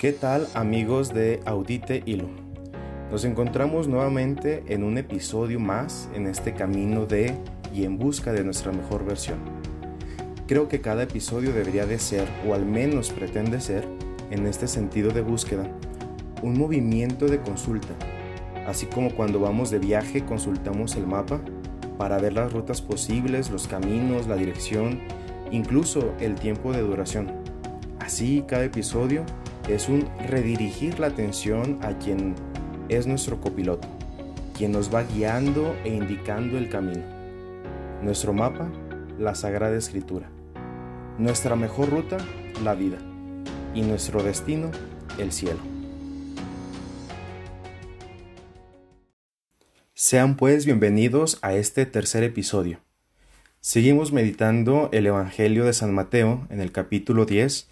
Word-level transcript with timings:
¿Qué 0.00 0.14
tal 0.14 0.48
amigos 0.54 1.12
de 1.12 1.40
Audite 1.44 2.02
Hilo? 2.06 2.30
Nos 3.10 3.26
encontramos 3.26 3.86
nuevamente 3.86 4.64
en 4.68 4.82
un 4.82 4.96
episodio 4.96 5.60
más 5.60 6.08
en 6.14 6.26
este 6.26 6.54
camino 6.54 7.04
de 7.04 7.34
y 7.74 7.84
en 7.84 7.98
busca 7.98 8.32
de 8.32 8.42
nuestra 8.42 8.72
mejor 8.72 9.04
versión. 9.04 9.36
Creo 10.46 10.68
que 10.68 10.80
cada 10.80 11.02
episodio 11.02 11.52
debería 11.52 11.84
de 11.84 11.98
ser, 11.98 12.26
o 12.48 12.54
al 12.54 12.64
menos 12.64 13.10
pretende 13.10 13.60
ser, 13.60 13.86
en 14.30 14.46
este 14.46 14.68
sentido 14.68 15.10
de 15.10 15.20
búsqueda, 15.20 15.64
un 16.42 16.58
movimiento 16.58 17.26
de 17.26 17.42
consulta, 17.42 17.92
así 18.66 18.86
como 18.86 19.14
cuando 19.14 19.38
vamos 19.38 19.70
de 19.70 19.80
viaje 19.80 20.24
consultamos 20.24 20.96
el 20.96 21.06
mapa 21.06 21.42
para 21.98 22.16
ver 22.16 22.32
las 22.32 22.54
rutas 22.54 22.80
posibles, 22.80 23.50
los 23.50 23.68
caminos, 23.68 24.26
la 24.28 24.36
dirección, 24.36 24.98
incluso 25.50 26.14
el 26.20 26.36
tiempo 26.36 26.72
de 26.72 26.80
duración. 26.80 27.32
Así 27.98 28.42
cada 28.48 28.64
episodio 28.64 29.26
es 29.74 29.88
un 29.88 30.08
redirigir 30.26 30.98
la 30.98 31.08
atención 31.08 31.78
a 31.82 31.96
quien 31.98 32.34
es 32.88 33.06
nuestro 33.06 33.40
copiloto, 33.40 33.86
quien 34.56 34.72
nos 34.72 34.92
va 34.92 35.04
guiando 35.04 35.76
e 35.84 35.90
indicando 35.90 36.58
el 36.58 36.68
camino. 36.68 37.02
Nuestro 38.02 38.32
mapa, 38.32 38.70
la 39.18 39.34
Sagrada 39.34 39.76
Escritura. 39.76 40.28
Nuestra 41.18 41.54
mejor 41.54 41.90
ruta, 41.90 42.16
la 42.64 42.74
vida. 42.74 42.98
Y 43.74 43.82
nuestro 43.82 44.22
destino, 44.22 44.70
el 45.18 45.30
cielo. 45.30 45.60
Sean 49.94 50.36
pues 50.36 50.66
bienvenidos 50.66 51.38
a 51.42 51.54
este 51.54 51.86
tercer 51.86 52.24
episodio. 52.24 52.80
Seguimos 53.60 54.12
meditando 54.12 54.88
el 54.92 55.06
Evangelio 55.06 55.64
de 55.64 55.74
San 55.74 55.94
Mateo 55.94 56.46
en 56.50 56.60
el 56.60 56.72
capítulo 56.72 57.26
10 57.26 57.68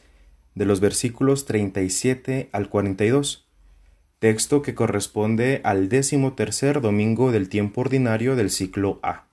de 0.58 0.66
los 0.66 0.80
versículos 0.80 1.46
37 1.46 2.48
al 2.50 2.68
42, 2.68 3.46
texto 4.18 4.60
que 4.60 4.74
corresponde 4.74 5.60
al 5.62 5.88
décimo 5.88 6.32
tercer 6.32 6.80
domingo 6.80 7.30
del 7.30 7.48
tiempo 7.48 7.82
ordinario 7.82 8.34
del 8.34 8.50
ciclo 8.50 8.98
A. 9.04 9.28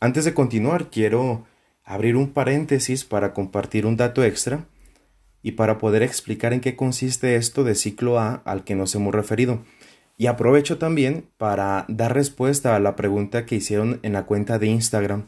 Antes 0.00 0.24
de 0.24 0.32
continuar, 0.32 0.88
quiero 0.88 1.46
abrir 1.84 2.16
un 2.16 2.32
paréntesis 2.32 3.04
para 3.04 3.34
compartir 3.34 3.84
un 3.84 3.98
dato 3.98 4.24
extra 4.24 4.64
y 5.42 5.52
para 5.52 5.76
poder 5.76 6.02
explicar 6.02 6.54
en 6.54 6.60
qué 6.60 6.74
consiste 6.74 7.36
esto 7.36 7.62
de 7.62 7.74
ciclo 7.74 8.18
A 8.18 8.36
al 8.46 8.64
que 8.64 8.74
nos 8.74 8.94
hemos 8.94 9.14
referido. 9.14 9.62
Y 10.16 10.26
aprovecho 10.26 10.78
también 10.78 11.26
para 11.36 11.84
dar 11.88 12.14
respuesta 12.14 12.74
a 12.74 12.80
la 12.80 12.96
pregunta 12.96 13.44
que 13.44 13.56
hicieron 13.56 14.00
en 14.02 14.14
la 14.14 14.24
cuenta 14.24 14.58
de 14.58 14.68
Instagram, 14.68 15.26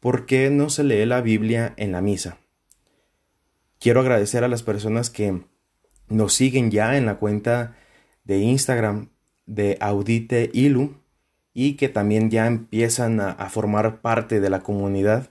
¿por 0.00 0.24
qué 0.24 0.48
no 0.48 0.70
se 0.70 0.84
lee 0.84 1.04
la 1.04 1.20
Biblia 1.20 1.74
en 1.76 1.92
la 1.92 2.00
misa? 2.00 2.38
Quiero 3.86 4.00
agradecer 4.00 4.42
a 4.42 4.48
las 4.48 4.64
personas 4.64 5.10
que 5.10 5.42
nos 6.08 6.34
siguen 6.34 6.72
ya 6.72 6.96
en 6.96 7.06
la 7.06 7.18
cuenta 7.18 7.76
de 8.24 8.38
Instagram 8.38 9.10
de 9.46 9.78
Audite 9.80 10.50
Ilu 10.52 10.96
y 11.54 11.74
que 11.74 11.88
también 11.88 12.28
ya 12.28 12.48
empiezan 12.48 13.20
a, 13.20 13.48
formar 13.48 14.00
parte 14.00 14.40
de 14.40 14.50
la 14.50 14.64
comunidad, 14.64 15.30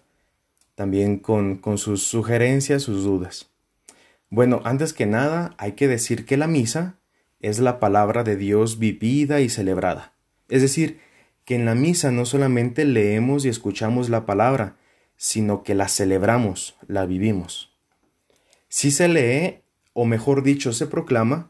también 0.73 1.19
con, 1.19 1.57
con 1.57 1.77
sus 1.77 2.03
sugerencias, 2.03 2.83
sus 2.83 3.03
dudas. 3.03 3.51
Bueno, 4.29 4.61
antes 4.63 4.93
que 4.93 5.05
nada 5.05 5.53
hay 5.57 5.73
que 5.73 5.89
decir 5.89 6.25
que 6.25 6.37
la 6.37 6.47
misa 6.47 6.95
es 7.41 7.59
la 7.59 7.77
palabra 7.81 8.23
de 8.23 8.37
Dios 8.37 8.79
vivida 8.79 9.41
y 9.41 9.49
celebrada. 9.49 10.13
Es 10.47 10.61
decir, 10.61 11.01
que 11.43 11.55
en 11.55 11.65
la 11.65 11.75
misa 11.75 12.09
no 12.09 12.23
solamente 12.23 12.85
leemos 12.85 13.43
y 13.43 13.49
escuchamos 13.49 14.07
la 14.07 14.25
palabra, 14.25 14.77
sino 15.17 15.61
que 15.61 15.75
la 15.75 15.89
celebramos, 15.89 16.77
la 16.87 17.05
vivimos. 17.05 17.74
Sí 18.75 18.91
se 18.91 19.07
lee, 19.07 19.61
o 19.93 20.03
mejor 20.03 20.43
dicho, 20.43 20.73
se 20.73 20.85
proclama, 20.85 21.49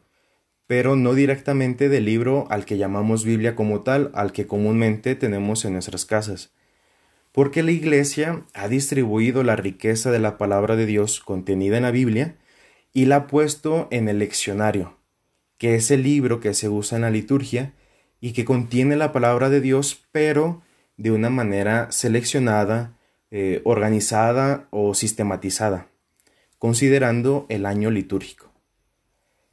pero 0.68 0.94
no 0.94 1.12
directamente 1.12 1.88
del 1.88 2.04
libro 2.04 2.46
al 2.50 2.64
que 2.64 2.78
llamamos 2.78 3.24
Biblia 3.24 3.56
como 3.56 3.80
tal, 3.80 4.12
al 4.14 4.30
que 4.30 4.46
comúnmente 4.46 5.16
tenemos 5.16 5.64
en 5.64 5.72
nuestras 5.72 6.04
casas. 6.04 6.52
Porque 7.32 7.64
la 7.64 7.72
Iglesia 7.72 8.44
ha 8.54 8.68
distribuido 8.68 9.42
la 9.42 9.56
riqueza 9.56 10.12
de 10.12 10.20
la 10.20 10.38
palabra 10.38 10.76
de 10.76 10.86
Dios 10.86 11.18
contenida 11.18 11.78
en 11.78 11.82
la 11.82 11.90
Biblia 11.90 12.36
y 12.92 13.06
la 13.06 13.16
ha 13.16 13.26
puesto 13.26 13.88
en 13.90 14.08
el 14.08 14.20
leccionario, 14.20 14.96
que 15.58 15.74
es 15.74 15.90
el 15.90 16.04
libro 16.04 16.38
que 16.38 16.54
se 16.54 16.68
usa 16.68 16.94
en 16.94 17.02
la 17.02 17.10
liturgia 17.10 17.72
y 18.20 18.34
que 18.34 18.44
contiene 18.44 18.94
la 18.94 19.10
palabra 19.10 19.50
de 19.50 19.60
Dios, 19.60 20.06
pero 20.12 20.62
de 20.96 21.10
una 21.10 21.30
manera 21.30 21.90
seleccionada, 21.90 22.96
eh, 23.32 23.62
organizada 23.64 24.68
o 24.70 24.94
sistematizada 24.94 25.88
considerando 26.58 27.46
el 27.48 27.66
año 27.66 27.90
litúrgico. 27.90 28.52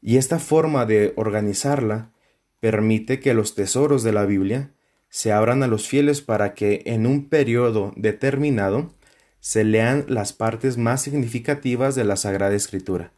Y 0.01 0.17
esta 0.17 0.39
forma 0.39 0.85
de 0.85 1.13
organizarla 1.15 2.11
permite 2.59 3.19
que 3.19 3.33
los 3.33 3.55
tesoros 3.55 4.03
de 4.03 4.13
la 4.13 4.25
Biblia 4.25 4.73
se 5.09 5.31
abran 5.31 5.63
a 5.63 5.67
los 5.67 5.87
fieles 5.87 6.21
para 6.21 6.53
que 6.53 6.81
en 6.85 7.05
un 7.05 7.29
periodo 7.29 7.93
determinado 7.95 8.93
se 9.39 9.63
lean 9.63 10.05
las 10.07 10.33
partes 10.33 10.77
más 10.77 11.01
significativas 11.01 11.95
de 11.95 12.03
la 12.03 12.15
Sagrada 12.15 12.55
Escritura. 12.55 13.11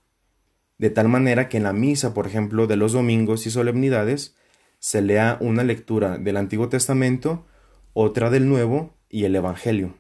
De 0.78 0.90
tal 0.90 1.08
manera 1.08 1.48
que 1.48 1.58
en 1.58 1.64
la 1.64 1.74
misa, 1.74 2.14
por 2.14 2.28
ejemplo, 2.28 2.68
de 2.68 2.76
los 2.76 2.94
domingos 2.94 3.46
y 3.48 3.52
solemnidades, 3.52 4.36
se 4.80 5.02
lea 5.02 5.38
una 5.40 5.64
lectura 5.64 6.18
del 6.18 6.38
Antiguo 6.38 6.68
Testamento, 6.68 7.46
otra 7.94 8.30
del 8.30 8.50
Nuevo 8.50 8.98
y 9.10 9.24
el 9.24 9.36
Evangelio. 9.36 9.98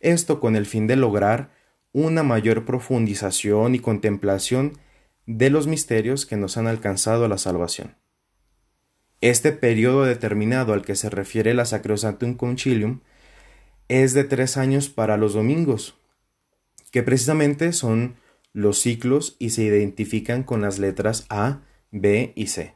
Esto 0.00 0.40
con 0.40 0.56
el 0.56 0.64
fin 0.64 0.86
de 0.86 0.96
lograr 0.96 1.50
una 1.92 2.22
mayor 2.22 2.64
profundización 2.64 3.74
y 3.74 3.78
contemplación 3.78 4.78
de 5.26 5.50
los 5.50 5.66
misterios 5.66 6.26
que 6.26 6.36
nos 6.36 6.56
han 6.56 6.66
alcanzado 6.66 7.28
la 7.28 7.38
salvación. 7.38 7.96
Este 9.20 9.52
periodo 9.52 10.04
determinado 10.04 10.72
al 10.72 10.84
que 10.84 10.94
se 10.94 11.10
refiere 11.10 11.52
la 11.54 11.64
Sacrosanctum 11.64 12.34
Concilium 12.34 13.00
es 13.88 14.14
de 14.14 14.24
tres 14.24 14.56
años 14.56 14.88
para 14.88 15.16
los 15.16 15.34
domingos, 15.34 15.96
que 16.92 17.02
precisamente 17.02 17.72
son 17.72 18.16
los 18.52 18.78
ciclos 18.78 19.36
y 19.38 19.50
se 19.50 19.62
identifican 19.62 20.42
con 20.42 20.60
las 20.60 20.78
letras 20.78 21.26
A, 21.30 21.62
B 21.90 22.32
y 22.36 22.46
C. 22.48 22.74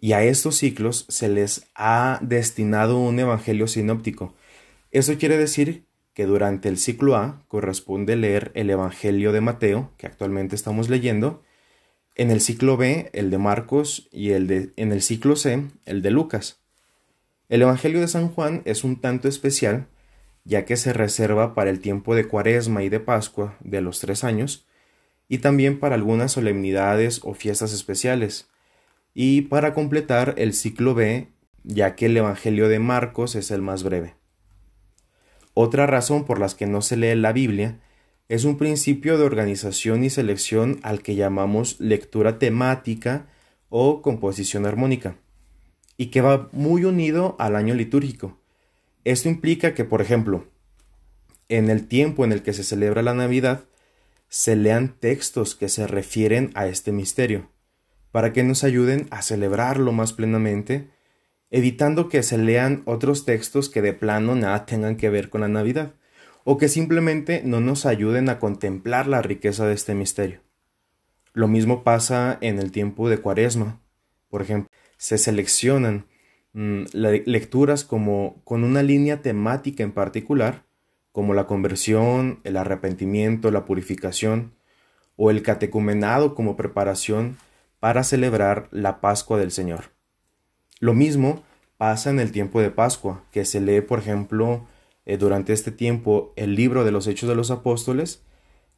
Y 0.00 0.12
a 0.12 0.22
estos 0.22 0.56
ciclos 0.56 1.04
se 1.08 1.28
les 1.28 1.66
ha 1.74 2.20
destinado 2.22 2.98
un 2.98 3.18
evangelio 3.18 3.66
sinóptico. 3.66 4.34
Eso 4.90 5.18
quiere 5.18 5.36
decir 5.36 5.87
que 6.18 6.26
durante 6.26 6.68
el 6.68 6.78
ciclo 6.78 7.14
A 7.14 7.44
corresponde 7.46 8.16
leer 8.16 8.50
el 8.56 8.68
Evangelio 8.70 9.30
de 9.30 9.40
Mateo, 9.40 9.92
que 9.98 10.08
actualmente 10.08 10.56
estamos 10.56 10.88
leyendo, 10.88 11.44
en 12.16 12.32
el 12.32 12.40
ciclo 12.40 12.76
B 12.76 13.08
el 13.12 13.30
de 13.30 13.38
Marcos 13.38 14.08
y 14.10 14.30
el 14.30 14.48
de, 14.48 14.72
en 14.74 14.90
el 14.90 15.00
ciclo 15.00 15.36
C 15.36 15.68
el 15.86 16.02
de 16.02 16.10
Lucas. 16.10 16.58
El 17.48 17.62
Evangelio 17.62 18.00
de 18.00 18.08
San 18.08 18.30
Juan 18.30 18.62
es 18.64 18.82
un 18.82 19.00
tanto 19.00 19.28
especial, 19.28 19.86
ya 20.42 20.64
que 20.64 20.76
se 20.76 20.92
reserva 20.92 21.54
para 21.54 21.70
el 21.70 21.78
tiempo 21.78 22.16
de 22.16 22.26
Cuaresma 22.26 22.82
y 22.82 22.88
de 22.88 22.98
Pascua 22.98 23.56
de 23.60 23.80
los 23.80 24.00
tres 24.00 24.24
años, 24.24 24.66
y 25.28 25.38
también 25.38 25.78
para 25.78 25.94
algunas 25.94 26.32
solemnidades 26.32 27.20
o 27.22 27.34
fiestas 27.34 27.72
especiales, 27.72 28.48
y 29.14 29.42
para 29.42 29.72
completar 29.72 30.34
el 30.36 30.52
ciclo 30.52 30.96
B, 30.96 31.28
ya 31.62 31.94
que 31.94 32.06
el 32.06 32.16
Evangelio 32.16 32.68
de 32.68 32.80
Marcos 32.80 33.36
es 33.36 33.52
el 33.52 33.62
más 33.62 33.84
breve. 33.84 34.17
Otra 35.60 35.88
razón 35.88 36.22
por 36.22 36.38
las 36.38 36.54
que 36.54 36.66
no 36.66 36.82
se 36.82 36.96
lee 36.96 37.16
la 37.16 37.32
Biblia 37.32 37.80
es 38.28 38.44
un 38.44 38.58
principio 38.58 39.18
de 39.18 39.24
organización 39.24 40.04
y 40.04 40.08
selección 40.08 40.78
al 40.84 41.02
que 41.02 41.16
llamamos 41.16 41.80
lectura 41.80 42.38
temática 42.38 43.26
o 43.68 44.00
composición 44.00 44.66
armónica, 44.66 45.16
y 45.96 46.12
que 46.12 46.20
va 46.20 46.48
muy 46.52 46.84
unido 46.84 47.34
al 47.40 47.56
año 47.56 47.74
litúrgico. 47.74 48.38
Esto 49.02 49.28
implica 49.28 49.74
que, 49.74 49.82
por 49.82 50.00
ejemplo, 50.00 50.46
en 51.48 51.70
el 51.70 51.88
tiempo 51.88 52.24
en 52.24 52.30
el 52.30 52.44
que 52.44 52.52
se 52.52 52.62
celebra 52.62 53.02
la 53.02 53.14
Navidad, 53.14 53.64
se 54.28 54.54
lean 54.54 54.94
textos 55.00 55.56
que 55.56 55.68
se 55.68 55.88
refieren 55.88 56.52
a 56.54 56.68
este 56.68 56.92
misterio, 56.92 57.50
para 58.12 58.32
que 58.32 58.44
nos 58.44 58.62
ayuden 58.62 59.08
a 59.10 59.22
celebrarlo 59.22 59.90
más 59.90 60.12
plenamente 60.12 60.88
evitando 61.50 62.08
que 62.08 62.22
se 62.22 62.38
lean 62.38 62.82
otros 62.84 63.24
textos 63.24 63.68
que 63.68 63.82
de 63.82 63.92
plano 63.92 64.34
nada 64.34 64.66
tengan 64.66 64.96
que 64.96 65.10
ver 65.10 65.30
con 65.30 65.40
la 65.40 65.48
Navidad, 65.48 65.94
o 66.44 66.56
que 66.56 66.68
simplemente 66.68 67.42
no 67.44 67.60
nos 67.60 67.86
ayuden 67.86 68.28
a 68.28 68.38
contemplar 68.38 69.06
la 69.06 69.22
riqueza 69.22 69.66
de 69.66 69.74
este 69.74 69.94
misterio. 69.94 70.40
Lo 71.32 71.46
mismo 71.46 71.84
pasa 71.84 72.38
en 72.40 72.58
el 72.58 72.72
tiempo 72.72 73.08
de 73.08 73.18
Cuaresma. 73.18 73.80
Por 74.30 74.42
ejemplo, 74.42 74.70
se 74.96 75.18
seleccionan 75.18 76.06
mm, 76.52 76.84
lecturas 76.92 77.84
como 77.84 78.40
con 78.44 78.64
una 78.64 78.82
línea 78.82 79.22
temática 79.22 79.82
en 79.82 79.92
particular, 79.92 80.64
como 81.12 81.34
la 81.34 81.46
conversión, 81.46 82.40
el 82.44 82.56
arrepentimiento, 82.56 83.50
la 83.50 83.64
purificación, 83.64 84.54
o 85.16 85.30
el 85.30 85.42
catecumenado 85.42 86.34
como 86.34 86.56
preparación 86.56 87.36
para 87.80 88.04
celebrar 88.04 88.68
la 88.70 89.00
Pascua 89.00 89.38
del 89.38 89.50
Señor. 89.50 89.97
Lo 90.80 90.94
mismo 90.94 91.42
pasa 91.76 92.10
en 92.10 92.20
el 92.20 92.32
tiempo 92.32 92.60
de 92.60 92.70
Pascua, 92.70 93.24
que 93.30 93.44
se 93.44 93.60
lee, 93.60 93.80
por 93.80 93.98
ejemplo, 93.98 94.66
eh, 95.06 95.16
durante 95.16 95.52
este 95.52 95.72
tiempo 95.72 96.32
el 96.36 96.54
libro 96.54 96.84
de 96.84 96.92
los 96.92 97.06
Hechos 97.06 97.28
de 97.28 97.34
los 97.34 97.50
Apóstoles, 97.50 98.22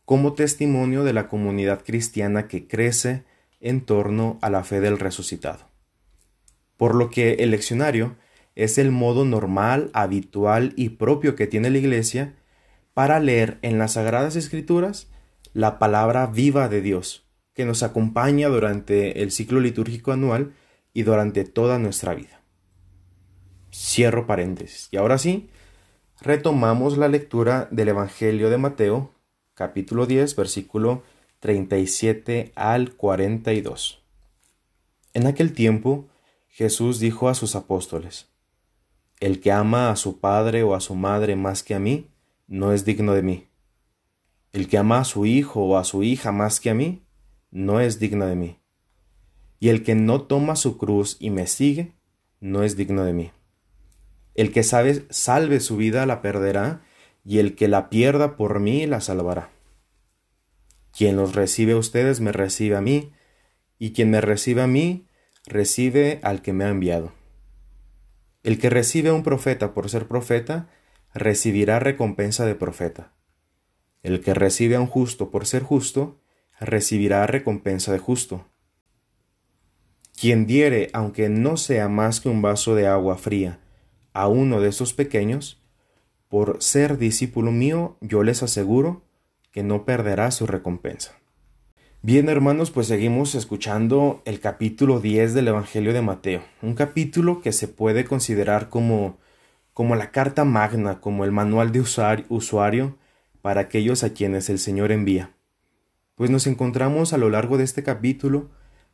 como 0.05 0.32
testimonio 0.35 1.05
de 1.05 1.12
la 1.12 1.29
comunidad 1.29 1.82
cristiana 1.85 2.49
que 2.49 2.67
crece 2.67 3.25
en 3.61 3.82
torno 3.82 4.38
a 4.43 4.50
la 4.50 4.64
fe 4.64 4.81
del 4.81 4.99
resucitado. 4.99 5.69
Por 6.76 6.94
lo 6.94 7.11
que 7.11 7.35
el 7.35 7.50
leccionario 7.50 8.17
es 8.55 8.79
el 8.79 8.91
modo 8.91 9.25
normal, 9.25 9.91
habitual 9.93 10.73
y 10.76 10.91
propio 10.91 11.37
que 11.37 11.46
tiene 11.46 11.70
la 11.70 11.79
Iglesia 11.79 12.35
para 12.94 13.20
leer 13.20 13.58
en 13.62 13.79
las 13.79 13.93
Sagradas 13.93 14.37
Escrituras 14.37 15.11
la 15.53 15.79
palabra 15.79 16.26
viva 16.26 16.69
de 16.69 16.81
Dios, 16.81 17.26
que 17.55 17.64
nos 17.64 17.82
acompaña 17.82 18.49
durante 18.49 19.23
el 19.23 19.31
ciclo 19.31 19.61
litúrgico 19.61 20.12
anual 20.12 20.53
y 20.93 21.03
durante 21.03 21.45
toda 21.45 21.79
nuestra 21.79 22.15
vida. 22.15 22.43
Cierro 23.73 24.27
paréntesis. 24.27 24.89
Y 24.91 24.97
ahora 24.97 25.19
sí, 25.19 25.49
retomamos 26.21 26.99
la 26.99 27.09
lectura 27.09 27.69
del 27.71 27.89
Evangelio 27.89 28.51
de 28.51 28.59
Mateo, 28.59 29.13
capítulo 29.55 30.07
10, 30.07 30.37
versículo 30.37 31.03
37 31.41 32.53
al 32.55 32.95
42. 32.95 34.03
En 35.15 35.27
aquel 35.27 35.53
tiempo, 35.53 36.09
Jesús 36.49 37.01
dijo 37.01 37.29
a 37.29 37.35
sus 37.35 37.57
apóstoles, 37.57 38.29
El 39.21 39.41
que 39.41 39.53
ama 39.53 39.91
a 39.91 39.97
su 39.97 40.21
padre 40.21 40.63
o 40.63 40.75
a 40.75 40.81
su 40.81 40.95
madre 40.95 41.37
más 41.37 41.63
que 41.63 41.75
a 41.75 41.79
mí, 41.79 42.09
no 42.47 42.73
es 42.73 42.85
digno 42.85 43.15
de 43.15 43.23
mí. 43.23 43.49
El 44.53 44.69
que 44.69 44.79
ama 44.79 44.99
a 44.99 45.05
su 45.05 45.27
hijo 45.27 45.63
o 45.65 45.79
a 45.79 45.85
su 45.85 46.03
hija 46.03 46.33
más 46.33 46.61
que 46.61 46.71
a 46.71 46.75
mí, 46.75 47.03
no 47.51 47.81
es 47.81 47.99
digno 47.99 48.27
de 48.27 48.37
mí. 48.37 48.60
Y 49.61 49.69
el 49.69 49.85
que 49.85 49.95
no 49.95 50.23
toma 50.23 50.57
su 50.57 50.79
cruz 50.79 51.17
y 51.21 51.31
me 51.31 51.47
sigue, 51.47 51.93
no 52.41 52.65
es 52.65 52.77
digno 52.77 53.05
de 53.05 53.12
mí. 53.12 53.31
El 54.35 54.53
que 54.53 54.62
sabe, 54.62 55.05
salve 55.11 55.61
su 55.61 55.77
vida 55.77 56.07
la 56.07 56.23
perderá, 56.23 56.83
y 57.25 57.39
el 57.39 57.55
que 57.55 57.69
la 57.69 57.91
pierda 57.91 58.37
por 58.37 58.59
mí 58.59 58.87
la 58.87 59.01
salvará. 59.01 59.51
Quien 60.97 61.17
los 61.17 61.35
recibe 61.35 61.73
a 61.73 61.77
ustedes 61.77 62.21
me 62.21 62.33
recibe 62.33 62.77
a 62.77 62.81
mí, 62.81 63.12
y 63.79 63.93
quien 63.93 64.11
me 64.11 64.21
recibe 64.21 64.62
a 64.62 64.67
mí, 64.67 65.07
recibe 65.47 66.21
al 66.23 66.43
que 66.43 66.53
me 66.53 66.65
ha 66.65 66.71
enviado. 66.71 67.13
El 68.43 68.59
que 68.59 68.71
recibe 68.71 69.11
a 69.11 69.13
un 69.13 69.23
profeta 69.23 69.75
por 69.75 69.91
ser 69.91 70.09
profeta, 70.09 70.71
recibirá 71.13 71.79
recompensa 71.79 72.47
de 72.47 72.55
profeta. 72.55 73.13
El 74.03 74.23
que 74.23 74.33
recibe 74.33 74.77
a 74.77 74.81
un 74.81 74.87
justo 74.87 75.31
por 75.31 75.47
ser 75.47 75.63
justo, 75.63 76.21
recibirá 76.59 77.27
recompensa 77.27 77.93
de 77.93 77.99
justo. 77.99 78.50
Quien 80.20 80.46
diere, 80.46 80.90
aunque 80.93 81.31
no 81.31 81.56
sea 81.56 81.88
más 81.88 82.20
que 82.20 82.28
un 82.28 82.43
vaso 82.43 82.75
de 82.75 82.87
agua 82.87 83.17
fría, 83.17 83.58
a 84.12 84.28
uno 84.28 84.61
de 84.61 84.69
esos 84.69 84.93
pequeños, 84.93 85.62
por 86.28 86.62
ser 86.62 86.99
discípulo 86.99 87.52
mío, 87.52 87.96
yo 88.02 88.22
les 88.22 88.43
aseguro 88.43 89.02
que 89.50 89.62
no 89.62 89.87
perderá 89.87 90.31
su 90.31 90.46
recompensa. 90.46 91.17
Bien 92.02 92.28
hermanos, 92.28 92.70
pues 92.70 92.87
seguimos 92.87 93.34
escuchando 93.34 94.20
el 94.26 94.40
capítulo 94.40 95.00
10 95.00 95.32
del 95.32 95.49
Evangelio 95.49 95.94
de 95.94 96.02
Mateo, 96.02 96.43
un 96.61 96.75
capítulo 96.75 97.40
que 97.40 97.52
se 97.52 97.67
puede 97.67 98.05
considerar 98.05 98.69
como 98.69 99.17
como 99.72 99.96
la 99.96 100.11
carta 100.11 100.44
magna, 100.44 101.00
como 101.00 101.25
el 101.25 101.32
manual 101.32 101.72
de 101.72 101.81
usuario 101.81 102.99
para 103.40 103.62
aquellos 103.62 104.05
a 104.05 104.12
quienes 104.12 104.50
el 104.50 104.58
Señor 104.58 104.93
envía. 104.93 105.31
Pues 106.14 106.28
nos 106.28 106.46
encontramos 106.46 107.14
a 107.14 107.17
lo 107.17 107.31
largo 107.31 107.56
de 107.56 107.64
este 107.64 107.82
capítulo 107.82 108.50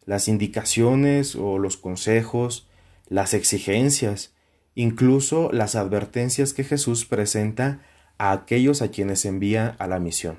las 0.06 0.28
indicaciones 0.28 1.36
o 1.36 1.58
los 1.58 1.76
consejos, 1.76 2.66
las 3.08 3.34
exigencias, 3.34 4.32
incluso 4.74 5.50
las 5.52 5.74
advertencias 5.74 6.54
que 6.54 6.64
Jesús 6.64 7.04
presenta 7.04 7.82
a 8.16 8.32
aquellos 8.32 8.80
a 8.80 8.90
quienes 8.90 9.24
envía 9.24 9.76
a 9.78 9.86
la 9.86 9.98
misión. 9.98 10.38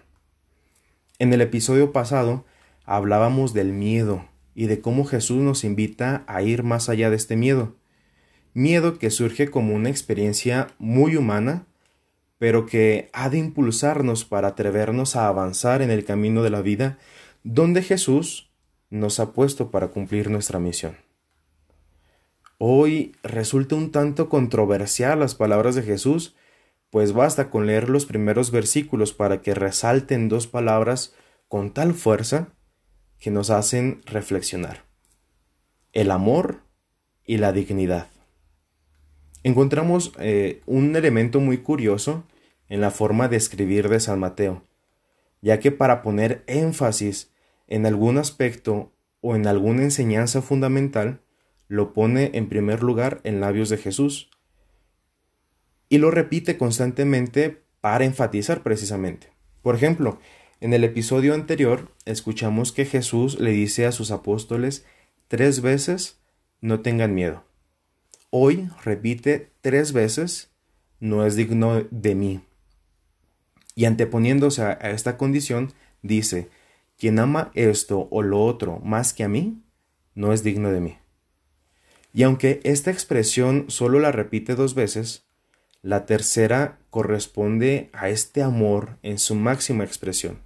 En 1.19 1.33
el 1.33 1.41
episodio 1.41 1.91
pasado 1.91 2.45
hablábamos 2.85 3.53
del 3.53 3.73
miedo 3.73 4.25
y 4.55 4.65
de 4.67 4.81
cómo 4.81 5.05
Jesús 5.05 5.37
nos 5.37 5.63
invita 5.63 6.23
a 6.27 6.41
ir 6.41 6.63
más 6.63 6.89
allá 6.89 7.09
de 7.09 7.15
este 7.17 7.35
miedo, 7.35 7.75
miedo 8.53 8.97
que 8.97 9.11
surge 9.11 9.51
como 9.51 9.75
una 9.75 9.89
experiencia 9.89 10.67
muy 10.79 11.15
humana, 11.15 11.67
pero 12.39 12.65
que 12.65 13.09
ha 13.13 13.29
de 13.29 13.37
impulsarnos 13.37 14.25
para 14.25 14.49
atrevernos 14.49 15.15
a 15.15 15.27
avanzar 15.27 15.81
en 15.81 15.91
el 15.91 16.05
camino 16.05 16.41
de 16.43 16.49
la 16.51 16.61
vida 16.61 16.97
donde 17.43 17.81
Jesús 17.81 18.46
nos 18.89 19.19
ha 19.19 19.33
puesto 19.33 19.71
para 19.71 19.89
cumplir 19.89 20.29
nuestra 20.29 20.59
misión. 20.59 20.97
Hoy 22.57 23.15
resulta 23.23 23.75
un 23.75 23.91
tanto 23.91 24.29
controversial 24.29 25.19
las 25.19 25.35
palabras 25.35 25.75
de 25.75 25.83
Jesús, 25.83 26.35
pues 26.89 27.13
basta 27.13 27.49
con 27.49 27.67
leer 27.67 27.89
los 27.89 28.05
primeros 28.05 28.51
versículos 28.51 29.13
para 29.13 29.41
que 29.41 29.53
resalten 29.53 30.29
dos 30.29 30.47
palabras 30.47 31.13
con 31.47 31.71
tal 31.71 31.93
fuerza 31.93 32.49
que 33.19 33.31
nos 33.31 33.49
hacen 33.49 34.01
reflexionar. 34.05 34.85
El 35.93 36.11
amor 36.11 36.61
y 37.25 37.37
la 37.37 37.51
dignidad 37.51 38.07
encontramos 39.47 40.11
eh, 40.19 40.61
un 40.65 40.93
elemento 40.97 41.39
muy 41.39 41.59
curioso 41.59 42.25
en 42.67 42.81
la 42.81 42.91
forma 42.91 43.29
de 43.29 43.37
escribir 43.37 43.87
de 43.87 44.01
San 44.01 44.19
Mateo, 44.19 44.61
ya 45.41 45.59
que 45.59 45.71
para 45.71 46.01
poner 46.01 46.43
énfasis 46.47 47.31
en 47.67 47.85
algún 47.85 48.17
aspecto 48.17 48.91
o 49.21 49.35
en 49.35 49.47
alguna 49.47 49.83
enseñanza 49.83 50.41
fundamental, 50.41 51.21
lo 51.67 51.93
pone 51.93 52.31
en 52.33 52.47
primer 52.47 52.81
lugar 52.81 53.19
en 53.23 53.39
labios 53.41 53.69
de 53.69 53.77
Jesús 53.77 54.29
y 55.89 55.97
lo 55.97 56.11
repite 56.11 56.57
constantemente 56.57 57.61
para 57.81 58.05
enfatizar 58.05 58.63
precisamente. 58.63 59.31
Por 59.61 59.75
ejemplo, 59.75 60.19
en 60.59 60.73
el 60.73 60.83
episodio 60.83 61.33
anterior 61.33 61.91
escuchamos 62.05 62.71
que 62.71 62.85
Jesús 62.85 63.39
le 63.39 63.51
dice 63.51 63.85
a 63.85 63.91
sus 63.91 64.11
apóstoles 64.11 64.85
tres 65.27 65.61
veces 65.61 66.19
no 66.61 66.81
tengan 66.81 67.13
miedo. 67.13 67.43
Hoy 68.29 68.69
repite 68.83 69.51
tres 69.61 69.93
veces, 69.93 70.49
no 70.99 71.25
es 71.25 71.35
digno 71.35 71.85
de 71.91 72.15
mí. 72.15 72.41
Y 73.75 73.85
anteponiéndose 73.85 74.63
a 74.63 74.73
esta 74.73 75.17
condición, 75.17 75.73
dice, 76.01 76.49
quien 76.97 77.19
ama 77.19 77.51
esto 77.53 78.07
o 78.11 78.21
lo 78.21 78.43
otro 78.43 78.79
más 78.79 79.13
que 79.13 79.23
a 79.23 79.29
mí, 79.29 79.61
no 80.15 80.33
es 80.33 80.43
digno 80.43 80.71
de 80.71 80.81
mí. 80.81 80.97
Y 82.13 82.23
aunque 82.23 82.59
esta 82.63 82.89
expresión 82.89 83.65
solo 83.69 83.99
la 83.99 84.11
repite 84.11 84.55
dos 84.55 84.73
veces, 84.73 85.27
la 85.83 86.05
tercera 86.05 86.79
corresponde 86.89 87.89
a 87.93 88.09
este 88.09 88.41
amor 88.41 88.97
en 89.03 89.19
su 89.19 89.35
máxima 89.35 89.83
expresión. 89.83 90.39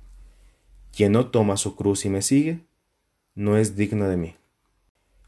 Quien 0.95 1.13
no 1.13 1.31
toma 1.31 1.55
su 1.55 1.75
cruz 1.75 2.05
y 2.05 2.09
me 2.09 2.21
sigue, 2.21 2.65
no 3.33 3.57
es 3.57 3.77
digno 3.77 4.09
de 4.09 4.17
mí. 4.17 4.35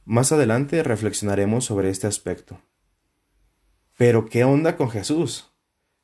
Más 0.03 0.34
adelante 0.34 0.84
reflexionaremos 0.84 1.63
sobre 1.63 1.89
este 1.89 2.08
aspecto. 2.08 2.60
Pero 3.98 4.25
¿qué 4.25 4.44
onda 4.44 4.75
con 4.75 4.89
Jesús? 4.89 5.53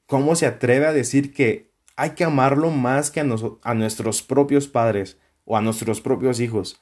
¿Cómo 0.05 0.35
se 0.35 0.45
atreve 0.45 0.85
a 0.85 0.93
decir 0.93 1.33
que 1.33 1.68
hay 1.99 2.11
que 2.11 2.23
amarlo 2.23 2.71
más 2.71 3.11
que 3.11 3.19
a, 3.19 3.73
nuestros 3.73 4.23
propios 4.23 4.69
padres 4.69 5.17
o 5.43 5.57
a 5.57 5.61
nuestros 5.61 5.99
propios 5.99 6.39
hijos? 6.39 6.79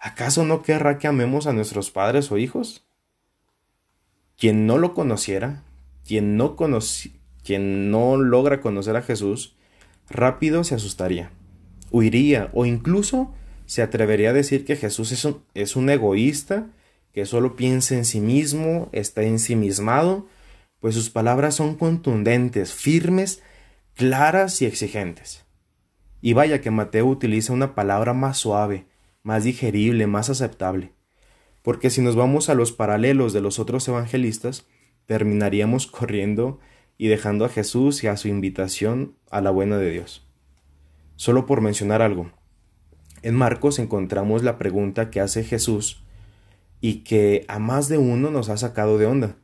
¿Acaso 0.00 0.44
no 0.44 0.62
querrá 0.62 0.98
que 0.98 1.06
amemos 1.06 1.46
a 1.46 1.52
nuestros 1.52 1.92
padres 1.92 2.32
o 2.32 2.36
hijos? 2.36 2.84
Quien 4.36 4.66
no 4.66 4.76
lo 4.76 4.92
conociera, 4.92 5.62
quien 6.04 6.36
no, 6.36 8.16
logra 8.16 8.60
conocer 8.60 8.96
a 8.96 9.02
Jesús, 9.02 9.54
rápido 10.08 10.64
se 10.64 10.74
asustaría, 10.74 11.30
huiría 11.92 12.50
o 12.52 12.66
incluso 12.66 13.32
se 13.66 13.82
atrevería 13.82 14.30
a 14.30 14.32
decir 14.32 14.64
que 14.64 14.74
Jesús 14.74 15.12
es 15.12 15.24
un, 15.24 15.44
es 15.54 15.76
un 15.76 15.90
egoísta, 15.90 16.66
que 17.12 17.24
solo 17.24 17.54
piensa 17.54 17.94
en 17.94 18.04
sí 18.04 18.18
mismo, 18.18 18.88
está 18.90 19.22
ensimismado, 19.22 20.26
pues 20.80 20.96
sus 20.96 21.08
palabras 21.08 21.54
son 21.54 21.76
contundentes, 21.76 22.72
firmes, 22.72 23.42
claras 24.00 24.62
y 24.62 24.64
exigentes. 24.64 25.44
Y 26.22 26.32
vaya 26.32 26.62
que 26.62 26.70
Mateo 26.70 27.04
utiliza 27.04 27.52
una 27.52 27.74
palabra 27.74 28.14
más 28.14 28.38
suave, 28.38 28.86
más 29.22 29.44
digerible, 29.44 30.06
más 30.06 30.30
aceptable, 30.30 30.94
porque 31.60 31.90
si 31.90 32.00
nos 32.00 32.16
vamos 32.16 32.48
a 32.48 32.54
los 32.54 32.72
paralelos 32.72 33.34
de 33.34 33.42
los 33.42 33.58
otros 33.58 33.86
evangelistas, 33.88 34.66
terminaríamos 35.04 35.86
corriendo 35.86 36.60
y 36.96 37.08
dejando 37.08 37.44
a 37.44 37.50
Jesús 37.50 38.02
y 38.02 38.06
a 38.06 38.16
su 38.16 38.28
invitación 38.28 39.16
a 39.30 39.42
la 39.42 39.50
buena 39.50 39.76
de 39.76 39.90
Dios. 39.90 40.26
Solo 41.16 41.44
por 41.44 41.60
mencionar 41.60 42.00
algo, 42.00 42.30
en 43.20 43.34
Marcos 43.34 43.78
encontramos 43.78 44.42
la 44.42 44.56
pregunta 44.56 45.10
que 45.10 45.20
hace 45.20 45.44
Jesús 45.44 46.02
y 46.80 47.04
que 47.04 47.44
a 47.48 47.58
más 47.58 47.90
de 47.90 47.98
uno 47.98 48.30
nos 48.30 48.48
ha 48.48 48.56
sacado 48.56 48.96
de 48.96 49.04
onda, 49.04 49.36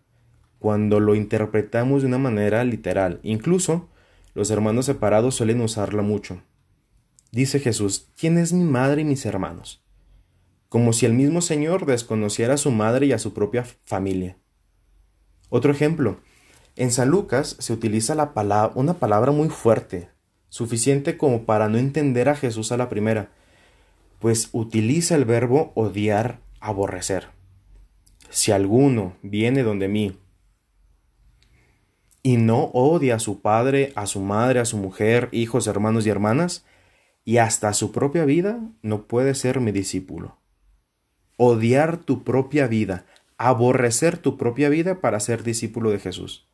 cuando 0.59 0.99
lo 0.99 1.15
interpretamos 1.15 2.01
de 2.01 2.09
una 2.09 2.17
manera 2.17 2.65
literal. 2.65 3.21
Incluso 3.23 3.91
los 4.37 4.51
hermanos 4.51 4.85
separados 4.85 5.35
suelen 5.35 5.63
usarla 5.63 6.03
mucho. 6.03 6.43
Dice 7.33 7.59
Jesús, 7.59 8.11
¿quién 8.21 8.37
es 8.37 8.53
mi 8.53 8.65
madre 8.65 9.01
y 9.01 9.05
mis 9.07 9.25
hermanos? 9.25 9.83
Como 10.69 10.93
si 10.93 11.07
el 11.07 11.15
mismo 11.15 11.41
Señor 11.41 11.87
desconociera 11.87 12.53
a 12.53 12.59
su 12.59 12.71
madre 12.71 13.07
y 13.07 13.13
a 13.13 13.19
su 13.19 13.33
propia 13.33 13.65
familia. 13.87 14.37
Otro 15.49 15.73
ejemplo, 15.73 16.21
en 16.77 16.93
San 16.93 17.09
Lucas 17.09 17.57
se 17.61 17.73
utiliza 17.73 18.13
una 18.75 18.99
palabra 18.99 19.33
muy 19.33 19.49
fuerte, 19.49 20.11
suficiente 20.51 21.17
como 21.17 21.47
para 21.47 21.71
no 21.71 21.79
entender 21.79 22.29
a 22.29 22.37
Jesús 22.37 22.73
a 22.73 22.77
la 22.77 22.91
primera, 22.91 23.31
pues 24.19 24.51
utiliza 24.53 25.15
el 25.15 25.25
verbo 25.25 25.73
odiar, 25.75 26.41
aborrecer. 26.61 27.29
Si 28.29 28.53
alguno 28.53 29.17
viene 29.23 29.63
donde 29.63 29.89
mí 29.89 30.19
y 32.27 32.39
no 32.39 32.73
odia 32.75 33.15
a 33.15 33.19
su 33.21 33.41
padre, 33.41 33.93
a 33.95 34.07
su 34.07 34.19
madre, 34.19 34.59
a 34.59 34.65
su 34.65 34.79
mujer, 34.79 35.29
hijos, 35.31 35.69
hermanos 35.69 36.09
y 36.09 36.11
hermanas, 36.11 36.65
y 37.25 37.37
hasta 37.37 37.73
su 37.73 37.93
propia 37.93 38.25
vida, 38.25 38.59
no 38.83 39.07
puede 39.07 39.33
ser 39.37 39.61
mi 39.61 39.71
discípulo. 39.71 40.37
Odiar 41.37 41.99
tu 41.99 42.25
propia 42.25 42.67
vida, 42.67 43.07
aborrecer 43.39 44.19
tu 44.19 44.37
propia 44.37 44.69
vida 44.69 45.01
para 45.01 45.21
ser 45.21 45.45
discípulo 45.45 45.91
de 45.91 46.01
Jesús. 46.01 46.49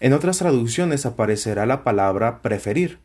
En 0.00 0.12
otras 0.12 0.38
traducciones 0.38 1.06
aparecerá 1.06 1.66
la 1.66 1.84
palabra 1.84 2.42
preferir. 2.42 2.98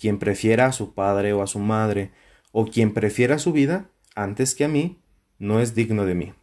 Quien 0.00 0.18
prefiera 0.18 0.66
a 0.66 0.72
su 0.72 0.94
padre 0.94 1.32
o 1.32 1.44
a 1.44 1.46
su 1.46 1.60
madre, 1.60 2.10
o 2.50 2.66
quien 2.66 2.92
prefiera 2.92 3.38
su 3.38 3.52
vida 3.52 3.88
antes 4.16 4.56
que 4.56 4.64
a 4.64 4.68
mí, 4.68 4.98
no 5.38 5.60
es 5.60 5.76
digno 5.76 6.06
de 6.06 6.16
mí. 6.16 6.34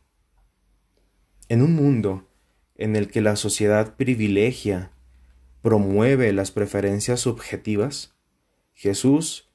En 1.49 1.61
un 1.61 1.75
mundo 1.75 2.25
en 2.75 2.95
el 2.95 3.09
que 3.09 3.21
la 3.21 3.35
sociedad 3.35 3.95
privilegia, 3.95 4.91
promueve 5.61 6.31
las 6.33 6.51
preferencias 6.51 7.21
subjetivas, 7.21 8.13
Jesús, 8.73 9.49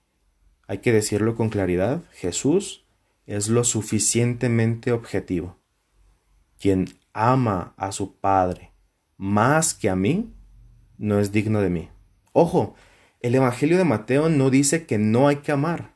hay 0.67 0.79
que 0.79 0.93
decirlo 0.93 1.37
con 1.37 1.51
claridad, 1.51 2.03
Jesús 2.13 2.85
es 3.27 3.49
lo 3.49 3.65
suficientemente 3.65 4.93
objetivo. 4.93 5.59
Quien 6.59 6.89
ama 7.13 7.75
a 7.77 7.93
su 7.93 8.17
Padre 8.17 8.71
más 9.21 9.75
que 9.75 9.91
a 9.91 9.97
mí, 9.97 10.33
no 10.97 11.21
es 11.21 11.31
digno 11.31 11.61
de 11.61 11.69
mí. 11.69 11.91
Ojo, 12.33 12.75
el 13.21 13.35
Evangelio 13.35 13.77
de 13.77 13.85
Mateo 13.85 14.31
no 14.31 14.49
dice 14.49 14.87
que 14.87 14.97
no 14.97 15.29
hay 15.29 15.37
que 15.37 15.53
amar. 15.53 15.93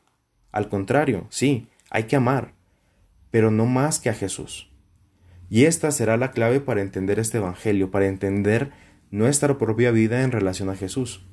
Al 0.53 0.69
contrario, 0.69 1.27
sí, 1.31 1.69
hay 1.89 2.05
que 2.05 2.17
amar, 2.17 2.53
pero 3.31 3.51
no 3.51 3.65
más 3.65 3.99
que 3.99 4.11
a 4.11 4.15
Jesús. 4.15 4.71
Y 5.55 5.67
esta 5.67 5.93
será 5.93 6.17
la 6.17 6.33
clave 6.33 6.59
para 6.59 6.83
entender 6.83 7.21
este 7.21 7.39
Evangelio, 7.39 7.93
para 7.93 8.09
entender 8.09 8.73
nuestra 9.13 9.57
propia 9.57 9.93
vida 9.93 10.25
en 10.25 10.33
relación 10.33 10.69
a 10.69 10.75
Jesús. 10.75 11.25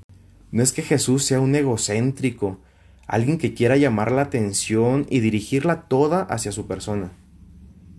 No 0.52 0.62
es 0.62 0.74
que 0.74 0.84
Jesús 0.84 1.26
sea 1.26 1.40
un 1.40 1.56
egocéntrico, 1.56 2.60
alguien 3.08 3.40
que 3.40 3.56
quiera 3.56 3.78
llamar 3.78 4.12
la 4.12 4.22
atención 4.22 5.08
y 5.10 5.22
dirigirla 5.22 5.88
toda 5.88 6.22
hacia 6.22 6.52
su 6.52 6.68
persona. 6.68 7.14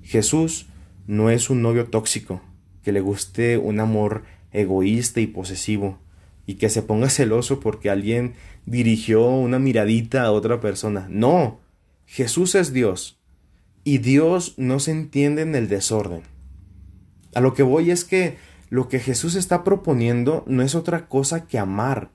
Jesús 0.05 0.69
no 1.09 1.29
es 1.29 1.51
un 1.51 1.61
novio 1.61 1.87
tóxico, 1.87 2.41
que 2.85 2.93
le 2.93 3.01
guste 3.01 3.59
un 3.59 3.81
amor 3.81 4.23
egoísta 4.53 5.21
y 5.21 5.27
posesivo, 5.27 5.99
y 6.47 6.55
que 6.55 6.69
se 6.69 6.83
ponga 6.83 7.09
celoso 7.11 7.59
porque 7.59 7.91
alguien 7.91 8.35
dirigió 8.65 9.27
una 9.27 9.59
miradita 9.59 10.23
a 10.23 10.31
otra 10.31 10.61
persona. 10.61 11.09
No, 11.11 11.59
Jesús 12.07 12.55
es 12.55 12.73
Dios, 12.73 13.21
y 13.85 13.99
Dios 13.99 14.55
no 14.57 14.79
se 14.81 14.93
entiende 14.93 15.43
en 15.43 15.55
el 15.55 15.69
desorden. 15.69 16.23
A 17.35 17.41
lo 17.41 17.55
que 17.55 17.63
voy 17.63 17.91
es 17.91 18.05
que 18.05 18.37
lo 18.69 18.89
que 18.89 19.01
Jesús 19.01 19.35
está 19.35 19.65
proponiendo 19.65 20.45
no 20.47 20.63
es 20.63 20.75
otra 20.75 21.09
cosa 21.09 21.47
que 21.47 21.59
amar. 21.59 22.11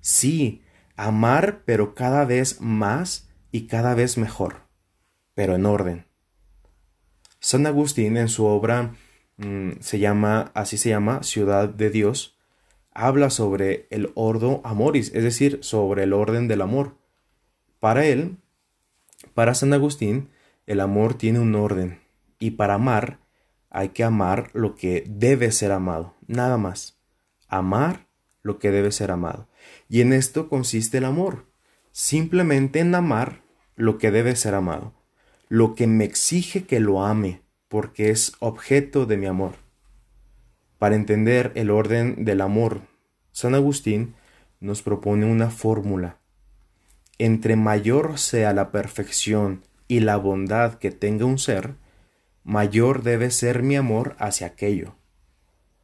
Sí, 0.00 0.62
amar, 0.96 1.62
pero 1.64 1.94
cada 1.94 2.24
vez 2.24 2.60
más 2.60 3.28
y 3.50 3.66
cada 3.66 3.94
vez 3.94 4.18
mejor, 4.18 4.62
pero 5.34 5.54
en 5.54 5.66
orden. 5.66 6.06
San 7.40 7.66
Agustín 7.66 8.16
en 8.16 8.28
su 8.28 8.44
obra 8.44 8.94
mm, 9.36 9.72
se 9.80 9.98
llama, 9.98 10.50
así 10.54 10.78
se 10.78 10.90
llama, 10.90 11.22
Ciudad 11.22 11.68
de 11.68 11.90
Dios, 11.90 12.36
habla 12.92 13.30
sobre 13.30 13.86
el 13.90 14.10
ordo 14.14 14.60
amoris, 14.64 15.12
es 15.14 15.22
decir, 15.22 15.58
sobre 15.62 16.04
el 16.04 16.12
orden 16.12 16.48
del 16.48 16.62
amor. 16.62 16.96
Para 17.78 18.06
él, 18.06 18.38
para 19.34 19.54
San 19.54 19.72
Agustín, 19.72 20.30
el 20.66 20.80
amor 20.80 21.14
tiene 21.14 21.38
un 21.38 21.54
orden 21.54 22.00
y 22.38 22.52
para 22.52 22.74
amar 22.74 23.20
hay 23.70 23.90
que 23.90 24.04
amar 24.04 24.50
lo 24.52 24.74
que 24.74 25.04
debe 25.08 25.52
ser 25.52 25.72
amado, 25.72 26.14
nada 26.26 26.56
más. 26.56 26.98
Amar 27.48 28.06
lo 28.42 28.58
que 28.58 28.70
debe 28.70 28.90
ser 28.90 29.10
amado. 29.10 29.48
Y 29.88 30.00
en 30.00 30.12
esto 30.12 30.48
consiste 30.48 30.98
el 30.98 31.04
amor, 31.04 31.46
simplemente 31.92 32.80
en 32.80 32.94
amar 32.94 33.42
lo 33.74 33.98
que 33.98 34.10
debe 34.10 34.34
ser 34.34 34.54
amado, 34.54 34.94
lo 35.48 35.74
que 35.74 35.86
me 35.86 36.04
exige 36.04 36.64
que 36.64 36.80
lo 36.80 37.04
ame, 37.04 37.42
porque 37.68 38.10
es 38.10 38.32
objeto 38.38 39.06
de 39.06 39.16
mi 39.16 39.26
amor. 39.26 39.54
Para 40.78 40.96
entender 40.96 41.52
el 41.54 41.70
orden 41.70 42.24
del 42.24 42.40
amor, 42.40 42.80
San 43.32 43.54
Agustín 43.54 44.14
nos 44.60 44.82
propone 44.82 45.26
una 45.26 45.50
fórmula. 45.50 46.18
Entre 47.18 47.56
mayor 47.56 48.18
sea 48.18 48.52
la 48.52 48.70
perfección 48.70 49.62
y 49.88 50.00
la 50.00 50.16
bondad 50.16 50.74
que 50.74 50.90
tenga 50.90 51.24
un 51.24 51.38
ser, 51.38 51.76
mayor 52.44 53.02
debe 53.02 53.30
ser 53.30 53.62
mi 53.62 53.76
amor 53.76 54.16
hacia 54.18 54.46
aquello. 54.46 54.94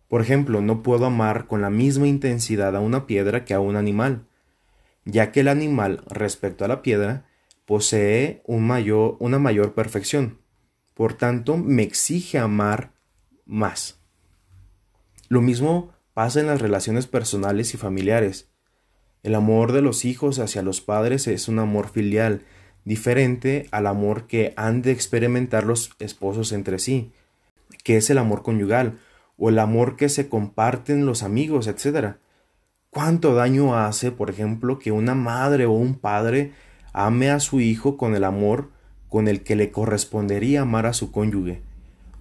Por 0.09 0.21
ejemplo, 0.21 0.61
no 0.61 0.82
puedo 0.82 1.06
amar 1.06 1.47
con 1.47 1.62
la 1.62 1.71
misma 1.71 2.06
intensidad 2.06 2.76
a 2.76 2.80
una 2.80 3.06
piedra 3.06 3.44
que 3.44 3.54
a 3.54 3.61
un 3.61 3.76
animal, 3.76 4.26
ya 5.04 5.32
que 5.32 5.40
el 5.40 5.49
animal 5.49 6.04
respecto 6.06 6.64
a 6.64 6.68
la 6.68 6.82
piedra 6.82 7.26
posee 7.64 8.42
una 8.47 9.38
mayor 9.38 9.75
perfección. 9.75 10.38
Por 10.94 11.14
tanto, 11.14 11.56
me 11.56 11.82
exige 11.82 12.38
amar 12.38 12.92
más. 13.47 14.00
Lo 15.28 15.40
mismo 15.40 15.92
pasa 16.12 16.40
en 16.40 16.47
las 16.47 16.61
relaciones 16.61 17.06
personales 17.06 17.73
y 17.73 17.78
familiares. 17.78 18.50
El 19.23 19.35
amor 19.35 19.73
de 19.73 19.80
los 19.80 20.04
hijos 20.04 20.38
hacia 20.38 20.62
los 20.62 20.80
padres 20.80 21.26
es 21.26 21.49
un 21.49 21.59
amor 21.59 21.88
filial, 21.88 22.44
diferente 22.85 23.69
al 23.71 23.87
amor 23.87 24.27
que 24.27 24.53
han 24.57 24.83
de 24.83 24.93
experimentar 24.93 25.65
los 25.65 25.93
esposos 25.99 26.53
entre 26.53 26.79
sí, 26.79 27.12
que 27.85 27.97
es 27.97 28.11
el 28.11 28.19
amor 28.19 28.43
conyugal, 28.43 28.99
o 29.39 29.49
el 29.49 29.59
amor 29.59 29.97
que 29.97 30.09
se 30.09 30.29
comparten 30.29 31.07
los 31.07 31.23
amigos, 31.23 31.67
etc. 31.67 32.17
¿Cuánto 32.91 33.35
daño 33.35 33.77
hace, 33.77 34.12
por 34.12 34.31
ejemplo, 34.31 34.79
que 34.79 34.93
una 34.93 35.15
madre 35.15 35.67
o 35.67 35.73
un 35.73 35.95
padre 35.95 36.53
ame 36.93 37.31
a 37.31 37.41
su 37.41 37.61
hijo 37.61 37.97
con 37.97 38.15
el 38.15 38.25
amor 38.25 38.71
con 39.09 39.29
el 39.29 39.43
que 39.43 39.57
le 39.57 39.71
correspondería 39.71 40.62
amar 40.62 40.87
a 40.87 40.93
su 40.93 41.12
cónyuge, 41.12 41.62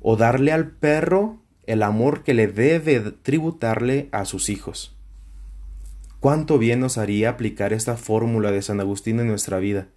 o 0.01 0.17
darle 0.17 0.51
al 0.51 0.71
perro 0.71 1.37
el 1.65 1.83
amor 1.83 2.23
que 2.23 2.33
le 2.33 2.47
debe 2.47 2.99
tributarle 2.99 4.09
a 4.11 4.25
sus 4.25 4.49
hijos? 4.49 4.95
¿Cuánto 6.19 6.57
bien 6.57 6.79
nos 6.79 6.97
haría 6.97 7.29
aplicar 7.29 7.73
esta 7.73 7.97
fórmula 7.97 8.51
de 8.51 8.61
San 8.61 8.79
Agustín 8.79 9.19
en 9.19 9.27
nuestra 9.27 9.59
vida? 9.59 9.87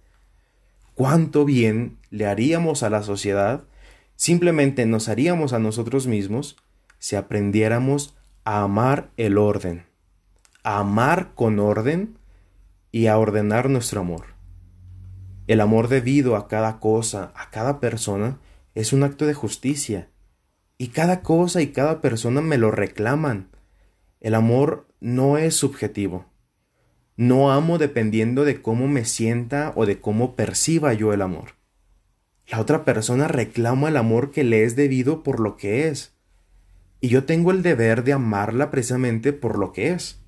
Cuánto 0.95 1.45
bien 1.45 1.99
le 2.09 2.25
haríamos 2.25 2.81
a 2.81 2.89
la 2.89 3.03
sociedad, 3.03 3.65
simplemente 4.15 4.85
nos 4.85 5.09
haríamos 5.09 5.53
a 5.53 5.59
nosotros 5.59 6.07
mismos 6.07 6.57
si 6.97 7.15
aprendiéramos 7.15 8.15
a 8.45 8.63
amar 8.63 9.11
el 9.17 9.37
orden, 9.37 9.85
a 10.63 10.79
amar 10.79 11.33
con 11.35 11.59
orden 11.59 12.17
y 12.91 13.07
a 13.07 13.17
ordenar 13.17 13.69
nuestro 13.69 14.01
amor. 14.01 14.35
El 15.47 15.61
amor 15.61 15.89
debido 15.89 16.35
a 16.35 16.47
cada 16.47 16.79
cosa, 16.79 17.31
a 17.35 17.51
cada 17.51 17.79
persona, 17.79 18.39
es 18.73 18.93
un 18.93 19.03
acto 19.03 19.27
de 19.27 19.33
justicia, 19.33 20.09
y 20.77 20.87
cada 20.87 21.21
cosa 21.21 21.61
y 21.61 21.67
cada 21.67 22.01
persona 22.01 22.41
me 22.41 22.57
lo 22.57 22.71
reclaman. 22.71 23.49
El 24.19 24.35
amor 24.35 24.87
no 24.99 25.37
es 25.37 25.55
subjetivo. 25.55 26.25
No 27.17 27.51
amo 27.51 27.77
dependiendo 27.77 28.43
de 28.43 28.61
cómo 28.61 28.87
me 28.87 29.05
sienta 29.05 29.71
o 29.75 29.85
de 29.85 30.01
cómo 30.01 30.35
perciba 30.35 30.93
yo 30.93 31.13
el 31.13 31.21
amor. 31.21 31.55
La 32.47 32.59
otra 32.59 32.83
persona 32.83 33.27
reclama 33.27 33.87
el 33.87 33.97
amor 33.97 34.31
que 34.31 34.43
le 34.43 34.63
es 34.63 34.75
debido 34.75 35.23
por 35.23 35.39
lo 35.39 35.55
que 35.55 35.87
es. 35.87 36.13
Y 36.99 37.07
yo 37.07 37.23
tengo 37.23 37.51
el 37.51 37.63
deber 37.63 38.03
de 38.03 38.13
amarla 38.13 38.69
precisamente 38.69 39.31
por 39.33 39.57
lo 39.57 39.71
que 39.71 39.91
es. 39.91 40.21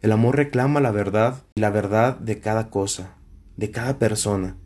El 0.00 0.12
amor 0.12 0.36
reclama 0.36 0.80
la 0.80 0.90
verdad 0.90 1.42
y 1.54 1.60
la 1.60 1.70
verdad 1.70 2.16
de 2.16 2.40
cada 2.40 2.70
cosa, 2.70 3.16
de 3.56 3.70
cada 3.70 3.98
persona, 3.98 4.56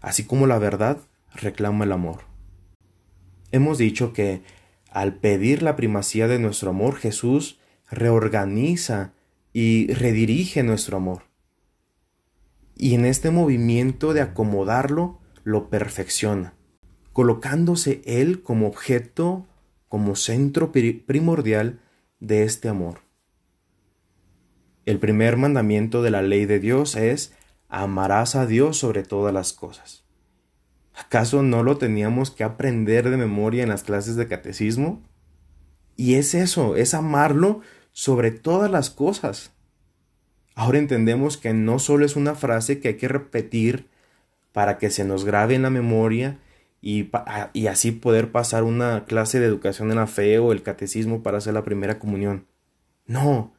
así 0.00 0.24
como 0.24 0.46
la 0.46 0.58
verdad 0.58 0.98
reclama 1.34 1.84
el 1.84 1.92
amor. 1.92 2.20
Hemos 3.52 3.78
dicho 3.78 4.12
que 4.12 4.42
al 4.90 5.14
pedir 5.14 5.62
la 5.62 5.76
primacía 5.76 6.28
de 6.28 6.38
nuestro 6.38 6.70
amor, 6.70 6.96
Jesús 6.96 7.58
reorganiza 7.90 9.12
y 9.52 9.92
redirige 9.92 10.62
nuestro 10.62 10.96
amor. 10.96 11.24
Y 12.76 12.94
en 12.94 13.04
este 13.04 13.30
movimiento 13.30 14.12
de 14.12 14.22
acomodarlo, 14.22 15.20
lo 15.44 15.68
perfecciona, 15.68 16.54
colocándose 17.12 18.02
Él 18.04 18.42
como 18.42 18.66
objeto, 18.66 19.46
como 19.88 20.16
centro 20.16 20.72
primordial 20.72 21.80
de 22.20 22.44
este 22.44 22.68
amor. 22.68 23.00
El 24.84 24.98
primer 24.98 25.36
mandamiento 25.36 26.02
de 26.02 26.10
la 26.10 26.22
ley 26.22 26.46
de 26.46 26.58
Dios 26.58 26.96
es 26.96 27.34
amarás 27.68 28.34
a 28.34 28.46
Dios 28.46 28.78
sobre 28.78 29.02
todas 29.02 29.32
las 29.32 29.52
cosas. 29.52 30.04
¿Acaso 30.94 31.42
no 31.42 31.62
lo 31.62 31.78
teníamos 31.78 32.30
que 32.30 32.44
aprender 32.44 33.08
de 33.10 33.16
memoria 33.16 33.62
en 33.62 33.68
las 33.68 33.82
clases 33.82 34.16
de 34.16 34.28
catecismo? 34.28 35.02
Y 35.96 36.14
es 36.14 36.34
eso, 36.34 36.76
es 36.76 36.94
amarlo 36.94 37.60
sobre 37.92 38.30
todas 38.30 38.70
las 38.70 38.90
cosas. 38.90 39.52
Ahora 40.54 40.78
entendemos 40.78 41.36
que 41.36 41.52
no 41.54 41.78
solo 41.78 42.04
es 42.04 42.16
una 42.16 42.34
frase 42.34 42.80
que 42.80 42.88
hay 42.88 42.96
que 42.96 43.08
repetir 43.08 43.88
para 44.52 44.78
que 44.78 44.90
se 44.90 45.04
nos 45.04 45.24
grabe 45.24 45.54
en 45.54 45.62
la 45.62 45.70
memoria 45.70 46.38
y, 46.80 47.10
y, 47.52 47.66
así 47.68 47.92
poder 47.92 48.32
pasar 48.32 48.64
una 48.64 49.04
clase 49.04 49.38
de 49.38 49.46
educación 49.46 49.90
en 49.90 49.96
la 49.96 50.08
fe 50.08 50.38
o 50.38 50.52
el 50.52 50.62
catecismo 50.62 51.22
para 51.22 51.38
hacer 51.38 51.54
la 51.54 51.64
primera 51.64 51.98
comunión. 51.98 52.46
No. 53.06 53.54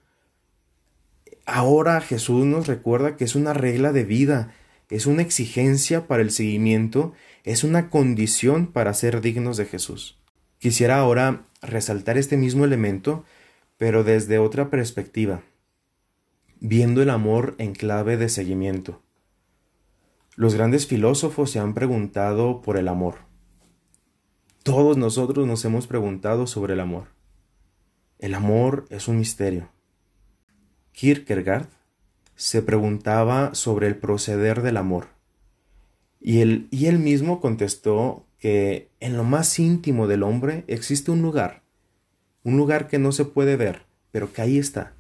Ahora 1.46 2.00
Jesús 2.02 2.46
nos 2.46 2.68
recuerda 2.68 3.16
que 3.16 3.24
es 3.24 3.36
una 3.36 3.54
regla 3.54 3.92
de 3.92 4.04
vida, 4.04 4.54
es 4.90 5.08
una 5.08 5.22
exigencia 5.22 6.06
para 6.08 6.22
el 6.22 6.32
seguimiento, 6.32 7.14
es 7.44 7.64
una 7.64 7.90
condición 7.90 8.68
para 8.68 8.94
ser 8.94 9.22
dignos 9.22 9.58
de 9.58 9.66
Jesús. 9.66 10.18
Quisiera 10.60 11.00
ahora 11.00 11.46
resaltar 11.62 12.18
este 12.18 12.38
mismo 12.38 12.66
elemento, 12.66 13.26
pero 13.84 14.06
desde 14.06 14.40
otra 14.40 14.70
perspectiva, 14.70 15.44
viendo 16.62 17.02
el 17.02 17.10
amor 17.10 17.54
en 17.58 17.74
clave 17.74 18.16
de 18.16 18.30
seguimiento. 18.30 19.02
Los 20.38 20.56
grandes 20.56 20.88
filósofos 20.88 21.52
se 21.52 21.60
han 21.60 21.74
preguntado 21.74 22.62
por 22.62 22.78
el 22.78 22.88
amor. 22.88 23.16
Todos 24.64 24.96
nosotros 24.96 25.46
nos 25.48 25.66
hemos 25.66 25.88
preguntado 25.88 26.48
sobre 26.48 26.76
el 26.76 26.80
amor. 26.80 27.08
El 28.20 28.36
amor 28.36 28.86
es 28.90 29.10
un 29.10 29.18
misterio. 29.18 29.68
Kierkegaard 30.94 31.68
se 32.38 32.62
preguntaba 32.62 33.54
sobre 33.54 33.88
el 33.88 33.98
proceder 33.98 34.62
del 34.62 34.78
amor. 34.78 35.10
Y 36.22 36.40
él, 36.40 36.70
y 36.72 36.86
él 36.86 37.00
mismo 37.00 37.42
contestó 37.42 38.26
que 38.40 38.88
en 39.02 39.18
lo 39.18 39.26
más 39.26 39.60
íntimo 39.60 40.08
del 40.08 40.24
hombre 40.24 40.64
existe 40.68 41.12
un 41.12 41.22
lugar, 41.22 41.63
un 42.44 42.58
lugar 42.58 42.88
que 42.88 43.00
no 43.00 43.12
se 43.12 43.26
puede 43.26 43.56
ver, 43.56 43.84
pero 44.12 44.32
que 44.32 44.42
ahí 44.42 44.58
está, 44.58 44.94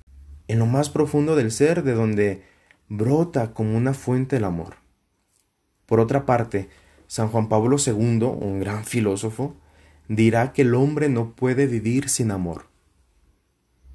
en 0.47 0.59
lo 0.59 0.65
más 0.65 0.89
profundo 0.89 1.35
del 1.35 1.51
ser, 1.51 1.83
de 1.83 1.93
donde 1.93 2.43
brota 2.89 3.53
como 3.53 3.77
una 3.77 3.93
fuente 3.93 4.37
el 4.37 4.43
amor. 4.43 4.75
Por 5.85 5.99
otra 5.99 6.25
parte, 6.25 6.69
San 7.07 7.27
Juan 7.27 7.49
Pablo 7.49 7.77
II, 7.85 7.93
un 7.93 8.59
gran 8.59 8.85
filósofo, 8.85 9.55
dirá 10.07 10.53
que 10.53 10.63
el 10.63 10.73
hombre 10.75 11.09
no 11.09 11.35
puede 11.35 11.67
vivir 11.67 12.09
sin 12.09 12.31
amor. 12.31 12.67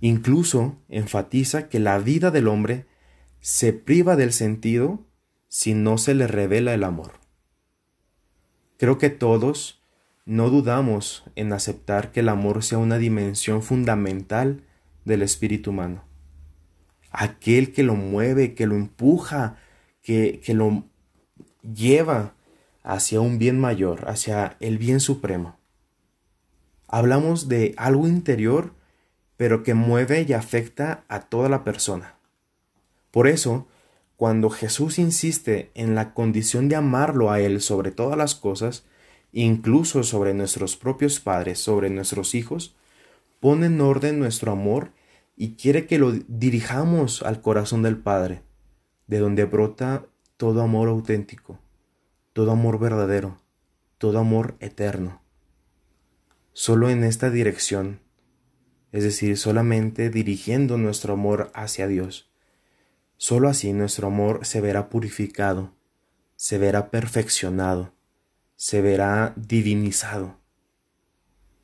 Incluso 0.01 0.77
enfatiza 0.89 1.69
que 1.69 1.81
la 1.81 1.99
vida 1.99 2.31
del 2.31 2.49
hombre 2.49 2.87
se 3.41 3.73
priva 3.73 4.17
del 4.17 4.33
sentido 4.33 5.07
si 5.49 5.75
no 5.75 5.99
se 5.99 6.15
le 6.15 6.27
revela 6.27 6.75
el 6.75 6.85
amor. 6.85 7.13
Creo 8.77 8.99
que 8.99 9.11
todos 9.11 9.78
no 10.29 10.51
dudamos 10.51 11.25
en 11.37 11.55
aceptar 11.55 12.13
que 12.13 12.21
el 12.21 12.29
amor 12.29 12.63
sea 12.63 12.77
una 12.77 12.99
dimensión 12.99 13.63
fundamental 13.63 14.63
del 15.07 15.23
espíritu 15.23 15.71
humano. 15.71 16.05
Aquel 17.11 17.73
que 17.73 17.83
lo 17.83 17.95
mueve, 17.95 18.53
que 18.53 18.67
lo 18.67 18.77
empuja, 18.77 19.57
que, 20.03 20.43
que 20.45 20.53
lo 20.53 20.85
lleva 21.63 22.35
hacia 22.83 23.23
un 23.23 23.39
bien 23.39 23.59
mayor, 23.59 24.07
hacia 24.07 24.59
el 24.61 24.77
bien 24.77 25.01
supremo. 25.01 25.57
Hablamos 26.89 27.49
de 27.49 27.73
algo 27.79 28.07
interior, 28.07 28.75
pero 29.39 29.63
que 29.63 29.73
mueve 29.73 30.27
y 30.29 30.35
afecta 30.35 31.05
a 31.09 31.21
toda 31.21 31.49
la 31.49 31.65
persona. 31.65 32.17
Por 33.11 33.29
eso, 33.29 33.67
cuando 34.19 34.51
Jesús 34.51 34.99
insiste 34.99 35.71
en 35.73 35.95
la 35.95 36.13
condición 36.13 36.69
de 36.69 36.77
amarlo 36.77 37.31
a 37.31 37.41
Él 37.41 37.63
sobre 37.63 37.93
todas 37.93 38.19
las 38.19 38.35
cosas, 38.35 38.85
incluso 39.33 40.03
sobre 40.03 40.35
nuestros 40.35 40.77
propios 40.77 41.21
padres, 41.21 41.59
sobre 41.59 41.91
nuestros 41.91 42.35
hijos, 42.35 42.77
pone 43.41 43.67
en 43.67 43.81
orden 43.81 44.19
nuestro 44.19 44.53
amor 44.53 44.93
y 45.37 45.55
quiere 45.55 45.87
que 45.87 45.99
lo 45.99 46.13
dirijamos 46.13 47.23
al 47.23 47.41
corazón 47.41 47.83
del 47.83 47.97
Padre, 47.97 48.43
de 49.07 49.19
donde 49.19 49.45
brota 49.45 50.07
todo 50.37 50.63
amor 50.63 50.89
auténtico, 50.89 51.59
todo 52.33 52.51
amor 52.51 52.79
verdadero, 52.79 53.41
todo 53.99 54.19
amor 54.19 54.57
eterno. 54.61 55.23
Solo 56.53 56.91
en 56.91 57.05
esta 57.05 57.31
dirección, 57.31 58.01
es 58.91 59.05
decir, 59.05 59.37
solamente 59.37 60.11
dirigiendo 60.11 60.77
nuestro 60.77 61.13
amor 61.13 61.51
hacia 61.55 61.87
Dios, 61.87 62.29
Solo 63.21 63.49
así 63.49 63.73
nuestro 63.73 64.07
amor 64.07 64.47
se 64.47 64.61
verá 64.61 64.89
purificado, 64.89 65.75
se 66.37 66.57
verá 66.57 66.89
perfeccionado, 66.93 67.93
se 68.59 68.83
verá 68.83 69.35
divinizado. 69.37 70.37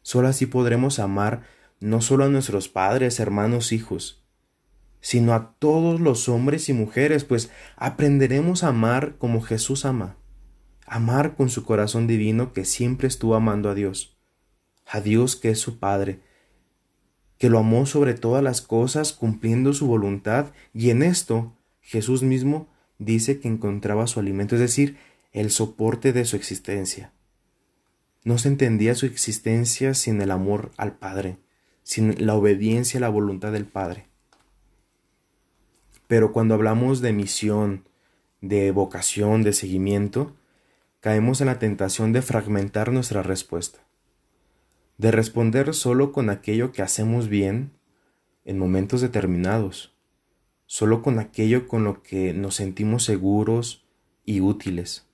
Solo 0.02 0.28
así 0.28 0.46
podremos 0.46 1.00
amar 1.00 1.42
no 1.80 2.00
solo 2.00 2.24
a 2.24 2.28
nuestros 2.28 2.68
padres, 2.68 3.18
hermanos, 3.18 3.72
hijos, 3.72 4.24
sino 5.00 5.34
a 5.34 5.56
todos 5.58 6.00
los 6.00 6.28
hombres 6.28 6.68
y 6.68 6.72
mujeres, 6.72 7.24
pues 7.24 7.50
aprenderemos 7.76 8.62
a 8.62 8.68
amar 8.68 9.16
como 9.18 9.42
Jesús 9.42 9.84
ama, 9.84 10.16
amar 10.86 11.34
con 11.34 11.50
su 11.50 11.64
corazón 11.64 12.06
divino 12.06 12.52
que 12.52 12.64
siempre 12.64 13.08
estuvo 13.08 13.34
amando 13.34 13.68
a 13.70 13.74
Dios, 13.74 14.16
a 14.86 15.00
Dios 15.00 15.34
que 15.34 15.50
es 15.50 15.58
su 15.58 15.80
Padre, 15.80 16.20
que 17.38 17.50
lo 17.50 17.58
amó 17.58 17.86
sobre 17.86 18.14
todas 18.14 18.42
las 18.42 18.60
cosas 18.60 19.12
cumpliendo 19.12 19.72
su 19.72 19.88
voluntad 19.88 20.52
y 20.72 20.90
en 20.90 21.02
esto 21.02 21.56
Jesús 21.80 22.22
mismo 22.22 22.68
dice 22.98 23.40
que 23.40 23.48
encontraba 23.48 24.06
su 24.06 24.20
alimento, 24.20 24.54
es 24.54 24.60
decir, 24.60 24.96
el 25.34 25.50
soporte 25.50 26.14
de 26.14 26.24
su 26.24 26.36
existencia. 26.36 27.12
No 28.24 28.38
se 28.38 28.48
entendía 28.48 28.94
su 28.94 29.04
existencia 29.04 29.92
sin 29.92 30.22
el 30.22 30.30
amor 30.30 30.72
al 30.78 30.96
Padre, 30.96 31.36
sin 31.82 32.24
la 32.24 32.34
obediencia 32.34 32.96
a 32.96 33.02
la 33.02 33.10
voluntad 33.10 33.52
del 33.52 33.66
Padre. 33.66 34.06
Pero 36.06 36.32
cuando 36.32 36.54
hablamos 36.54 37.02
de 37.02 37.12
misión, 37.12 37.86
de 38.40 38.70
vocación, 38.70 39.42
de 39.42 39.52
seguimiento, 39.52 40.34
caemos 41.00 41.42
en 41.42 41.48
la 41.48 41.58
tentación 41.58 42.14
de 42.14 42.22
fragmentar 42.22 42.90
nuestra 42.90 43.22
respuesta 43.22 43.84
de 44.98 45.10
responder 45.10 45.74
solo 45.74 46.12
con 46.12 46.30
aquello 46.30 46.72
que 46.72 46.82
hacemos 46.82 47.28
bien 47.28 47.72
en 48.44 48.58
momentos 48.58 49.00
determinados, 49.00 49.94
solo 50.66 51.02
con 51.02 51.18
aquello 51.18 51.66
con 51.66 51.84
lo 51.84 52.02
que 52.02 52.32
nos 52.32 52.56
sentimos 52.56 53.04
seguros 53.04 53.84
y 54.24 54.40
útiles. 54.40 55.06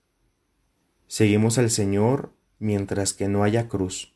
Seguimos 1.11 1.59
al 1.59 1.70
Señor 1.70 2.33
mientras 2.61 3.14
que 3.14 3.27
no 3.27 3.42
haya 3.42 3.66
cruz, 3.66 4.14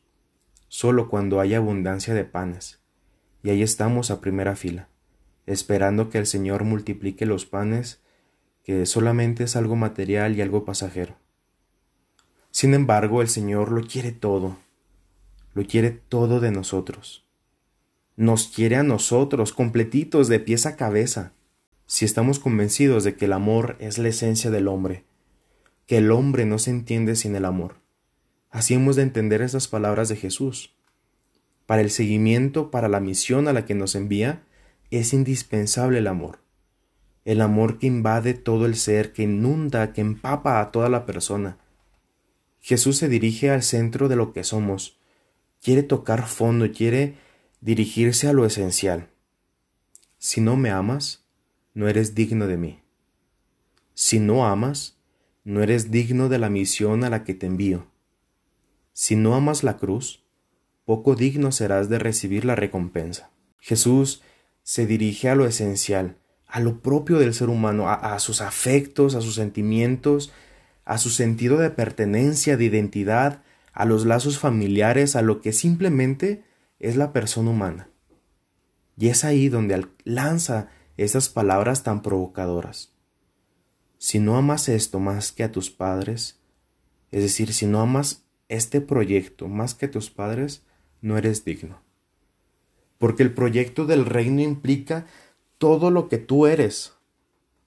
solo 0.69 1.09
cuando 1.09 1.41
haya 1.41 1.57
abundancia 1.57 2.13
de 2.13 2.23
panes, 2.23 2.79
y 3.43 3.49
ahí 3.49 3.63
estamos 3.63 4.11
a 4.11 4.21
primera 4.21 4.55
fila, 4.55 4.87
esperando 5.45 6.09
que 6.09 6.19
el 6.19 6.25
Señor 6.25 6.63
multiplique 6.63 7.25
los 7.25 7.45
panes, 7.45 7.99
que 8.63 8.85
solamente 8.85 9.43
es 9.43 9.57
algo 9.57 9.75
material 9.75 10.37
y 10.37 10.41
algo 10.41 10.63
pasajero. 10.63 11.17
Sin 12.49 12.73
embargo, 12.73 13.21
el 13.21 13.27
Señor 13.27 13.73
lo 13.73 13.85
quiere 13.85 14.13
todo, 14.13 14.55
lo 15.53 15.65
quiere 15.65 15.91
todo 15.91 16.39
de 16.39 16.51
nosotros. 16.51 17.25
Nos 18.15 18.47
quiere 18.47 18.77
a 18.77 18.83
nosotros, 18.83 19.51
completitos 19.51 20.29
de 20.29 20.39
pies 20.39 20.65
a 20.65 20.77
cabeza. 20.77 21.33
Si 21.87 22.05
estamos 22.05 22.39
convencidos 22.39 23.03
de 23.03 23.17
que 23.17 23.25
el 23.25 23.33
amor 23.33 23.75
es 23.79 23.97
la 23.97 24.07
esencia 24.07 24.49
del 24.49 24.69
hombre, 24.69 25.03
que 25.85 25.97
el 25.97 26.11
hombre 26.11 26.45
no 26.45 26.57
se 26.59 26.71
entiende 26.71 27.15
sin 27.15 27.35
el 27.35 27.45
amor, 27.45 27.75
así 28.49 28.73
hemos 28.73 28.95
de 28.95 29.03
entender 29.03 29.41
esas 29.41 29.67
palabras 29.67 30.09
de 30.09 30.15
Jesús. 30.15 30.75
Para 31.65 31.81
el 31.81 31.91
seguimiento, 31.91 32.71
para 32.71 32.89
la 32.89 32.99
misión 32.99 33.47
a 33.47 33.53
la 33.53 33.65
que 33.65 33.75
nos 33.75 33.95
envía, 33.95 34.43
es 34.91 35.13
indispensable 35.13 35.99
el 35.99 36.07
amor. 36.07 36.39
El 37.23 37.41
amor 37.41 37.79
que 37.79 37.87
invade 37.87 38.33
todo 38.35 38.65
el 38.65 38.75
ser, 38.75 39.13
que 39.13 39.23
inunda, 39.23 39.93
que 39.93 40.01
empapa 40.01 40.61
a 40.61 40.71
toda 40.71 40.89
la 40.89 41.05
persona. 41.05 41.57
Jesús 42.61 42.97
se 42.97 43.09
dirige 43.09 43.49
al 43.49 43.63
centro 43.63 44.07
de 44.07 44.15
lo 44.15 44.31
que 44.31 44.43
somos, 44.43 44.99
quiere 45.61 45.83
tocar 45.83 46.27
fondo, 46.27 46.71
quiere 46.71 47.15
dirigirse 47.61 48.27
a 48.27 48.33
lo 48.33 48.45
esencial. 48.45 49.09
Si 50.19 50.41
no 50.41 50.55
me 50.55 50.69
amas, 50.69 51.25
no 51.73 51.87
eres 51.87 52.15
digno 52.15 52.47
de 52.47 52.57
mí. 52.57 52.79
Si 53.95 54.19
no 54.19 54.45
amas, 54.45 54.94
no 55.45 55.61
eres 55.61 55.91
digno 55.91 56.27
de 56.27 56.39
la 56.39 56.49
misión 56.49 57.03
a 57.03 57.09
la 57.09 57.23
que 57.23 57.35
te 57.35 57.45
envío. 57.45 57.85
Si 58.93 59.15
no 59.15 59.35
amas 59.35 59.63
la 59.63 59.77
cruz, 59.77 60.23
poco 60.85 61.15
digno 61.15 61.51
serás 61.51 61.87
de 61.87 61.99
recibir 61.99 62.45
la 62.45 62.55
recompensa. 62.55 63.29
Jesús 63.59 64.23
se 64.63 64.87
dirige 64.87 65.29
a 65.29 65.35
lo 65.35 65.45
esencial, 65.45 66.17
a 66.47 66.59
lo 66.59 66.79
propio 66.81 67.19
del 67.19 67.35
ser 67.35 67.49
humano, 67.49 67.89
a, 67.89 68.17
sus 68.17 68.41
afectos, 68.41 69.13
a 69.13 69.21
sus 69.21 69.35
sentimientos, 69.35 70.31
a 70.83 70.97
su 70.97 71.11
sentido 71.11 71.57
de 71.57 71.69
pertenencia, 71.69 72.57
de 72.57 72.65
identidad, 72.65 73.43
a 73.71 73.85
los 73.85 74.05
lazos 74.05 74.39
familiares, 74.39 75.15
a 75.15 75.21
lo 75.21 75.41
que 75.41 75.53
simplemente 75.53 76.43
es 76.79 76.95
la 76.95 77.13
persona 77.13 77.51
humana. 77.51 77.89
Y 78.97 79.09
es 79.09 79.23
ahí 79.23 79.49
donde 79.49 79.85
lanza 80.05 80.69
esas 80.97 81.29
palabras 81.29 81.83
tan 81.83 82.01
provocadoras. 82.01 82.94
Si 84.05 84.19
no 84.19 84.37
amas 84.37 84.69
esto 84.69 84.99
más 84.99 85.31
que 85.31 85.43
a 85.43 85.51
tus 85.51 85.71
padres, 85.71 86.39
es 87.09 87.23
decir, 87.23 87.51
si 87.53 87.65
no 87.65 87.81
amas 87.81 88.23
este 88.49 88.79
proyecto 88.79 89.47
más 89.47 89.73
que 89.73 89.87
a 89.87 89.89
tus 89.89 90.11
padres, 90.11 90.61
no 91.01 91.17
eres 91.17 91.43
digno. 91.43 91.81
Porque 92.99 93.23
el 93.23 93.33
proyecto 93.33 93.87
del 93.87 94.05
reino 94.05 94.43
implica 94.43 95.07
todo 95.57 95.89
lo 95.89 96.07
que 96.07 96.19
tú 96.19 96.45
eres, 96.45 96.93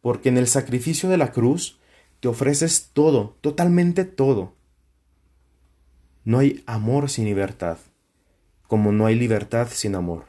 porque 0.01 0.29
en 0.29 0.38
el 0.38 0.46
sacrificio 0.46 1.09
de 1.09 1.16
la 1.16 1.33
cruz 1.33 1.81
te 2.20 2.29
ofreces 2.29 2.90
todo, 2.92 3.37
totalmente 3.40 4.05
todo. 4.05 4.55
No 6.22 6.38
hay 6.38 6.62
amor 6.66 7.11
sin 7.11 7.24
libertad, 7.24 7.79
como 8.68 8.92
no 8.92 9.07
hay 9.07 9.16
libertad 9.16 9.66
sin 9.72 9.96
amor. 9.96 10.27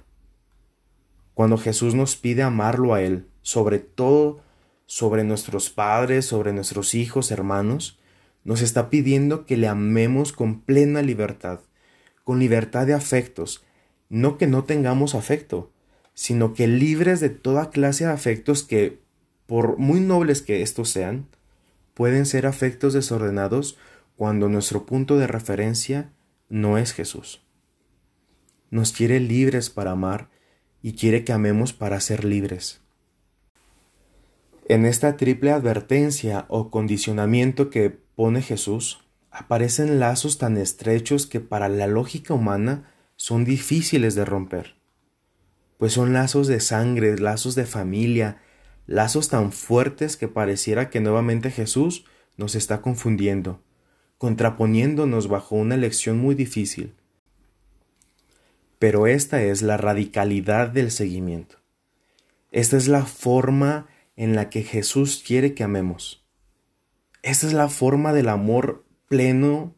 Cuando 1.36 1.60
Jesús 1.60 1.94
nos 1.94 2.16
pide 2.16 2.42
amarlo 2.42 2.96
a 2.96 3.04
Él, 3.04 3.28
sobre 3.44 3.78
todo 3.78 4.49
sobre 4.90 5.24
nuestros 5.24 5.70
padres, 5.70 6.26
sobre 6.26 6.52
nuestros 6.52 6.96
hijos, 6.96 7.30
hermanos, 7.30 8.00
nos 8.44 8.64
está 8.64 8.90
pidiendo 8.90 9.46
que 9.46 9.56
le 9.56 9.68
amemos 9.68 10.34
con 10.34 10.62
plena 10.62 11.04
libertad, 11.04 11.60
con 12.24 12.40
libertad 12.40 12.88
de 12.88 12.96
afectos, 12.96 13.64
no 14.10 14.40
que 14.40 14.48
no 14.48 14.64
tengamos 14.64 15.14
afecto, 15.14 15.72
sino 16.16 16.56
que 16.56 16.68
libres 16.68 17.20
de 17.20 17.30
toda 17.30 17.70
clase 17.70 18.06
de 18.06 18.12
afectos 18.12 18.64
que, 18.64 19.00
por 19.46 19.78
muy 19.78 20.00
nobles 20.00 20.42
que 20.42 20.64
estos 20.64 20.90
sean, 20.90 21.28
pueden 21.94 22.26
ser 22.26 22.48
afectos 22.48 22.94
desordenados 22.94 23.78
cuando 24.16 24.50
nuestro 24.50 24.88
punto 24.88 25.20
de 25.20 25.28
referencia 25.28 26.10
no 26.50 26.80
es 26.80 26.94
Jesús. 26.94 27.44
Nos 28.72 28.92
quiere 28.92 29.20
libres 29.20 29.70
para 29.70 29.92
amar 29.92 30.30
y 30.82 30.94
quiere 30.94 31.24
que 31.24 31.32
amemos 31.32 31.74
para 31.74 32.00
ser 32.00 32.26
libres. 32.26 32.82
En 34.70 34.86
esta 34.86 35.18
triple 35.18 35.52
advertencia 35.52 36.46
o 36.48 36.70
condicionamiento 36.70 37.72
que 37.72 37.90
pone 37.90 38.44
Jesús, 38.44 39.00
aparecen 39.32 40.00
lazos 40.00 40.38
tan 40.38 40.58
estrechos 40.58 41.26
que 41.26 41.40
para 41.40 41.70
la 41.70 41.88
lógica 41.88 42.36
humana 42.36 42.94
son 43.16 43.46
difíciles 43.46 44.14
de 44.14 44.26
romper, 44.26 44.76
pues 45.80 45.94
son 45.94 46.14
lazos 46.14 46.46
de 46.46 46.60
sangre, 46.60 47.18
lazos 47.18 47.56
de 47.56 47.66
familia, 47.66 48.44
lazos 48.86 49.30
tan 49.30 49.52
fuertes 49.52 50.18
que 50.18 50.28
pareciera 50.28 50.92
que 50.92 51.00
nuevamente 51.00 51.50
Jesús 51.50 52.06
nos 52.38 52.54
está 52.54 52.80
confundiendo, 52.84 53.64
contraponiéndonos 54.20 55.30
bajo 55.30 55.56
una 55.56 55.74
elección 55.74 56.20
muy 56.20 56.36
difícil. 56.36 56.94
Pero 58.78 59.08
esta 59.08 59.42
es 59.42 59.64
la 59.64 59.78
radicalidad 59.78 60.68
del 60.68 60.92
seguimiento. 60.92 61.56
Esta 62.52 62.78
es 62.78 62.88
la 62.88 63.08
forma 63.08 63.88
en 64.20 64.36
la 64.36 64.50
que 64.50 64.64
Jesús 64.64 65.24
quiere 65.26 65.54
que 65.54 65.64
amemos. 65.64 66.26
Esta 67.24 67.48
es 67.48 67.54
la 67.54 67.70
forma 67.70 68.12
del 68.12 68.28
amor 68.28 68.86
pleno, 69.08 69.74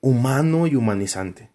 humano 0.00 0.66
y 0.66 0.74
humanizante. 0.74 1.52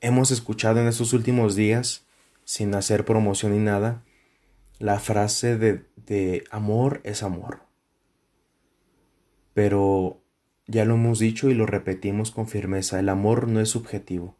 Hemos 0.00 0.30
escuchado 0.30 0.80
en 0.80 0.88
estos 0.88 1.12
últimos 1.12 1.54
días, 1.54 2.06
sin 2.44 2.74
hacer 2.74 3.04
promoción 3.04 3.52
ni 3.52 3.58
nada, 3.58 4.04
la 4.78 4.98
frase 4.98 5.58
de, 5.58 5.84
de 6.06 6.44
amor 6.50 7.02
es 7.04 7.22
amor. 7.22 7.64
Pero 9.52 10.22
ya 10.66 10.86
lo 10.86 10.94
hemos 10.94 11.18
dicho 11.18 11.50
y 11.50 11.54
lo 11.54 11.66
repetimos 11.66 12.30
con 12.30 12.48
firmeza, 12.48 12.98
el 12.98 13.10
amor 13.10 13.48
no 13.48 13.60
es 13.60 13.68
subjetivo. 13.68 14.38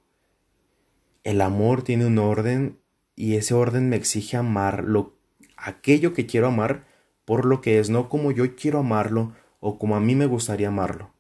El 1.22 1.42
amor 1.42 1.82
tiene 1.82 2.06
un 2.06 2.16
orden 2.16 2.81
y 3.22 3.36
ese 3.36 3.54
orden 3.54 3.88
me 3.88 3.94
exige 3.94 4.36
amar 4.36 4.82
lo, 4.82 5.14
aquello 5.56 6.12
que 6.12 6.26
quiero 6.26 6.48
amar 6.48 6.88
por 7.24 7.44
lo 7.44 7.60
que 7.60 7.78
es, 7.78 7.88
no 7.88 8.08
como 8.08 8.32
yo 8.32 8.56
quiero 8.56 8.80
amarlo 8.80 9.32
o 9.60 9.78
como 9.78 9.94
a 9.94 10.00
mí 10.00 10.16
me 10.16 10.26
gustaría 10.26 10.66
amarlo. 10.66 11.12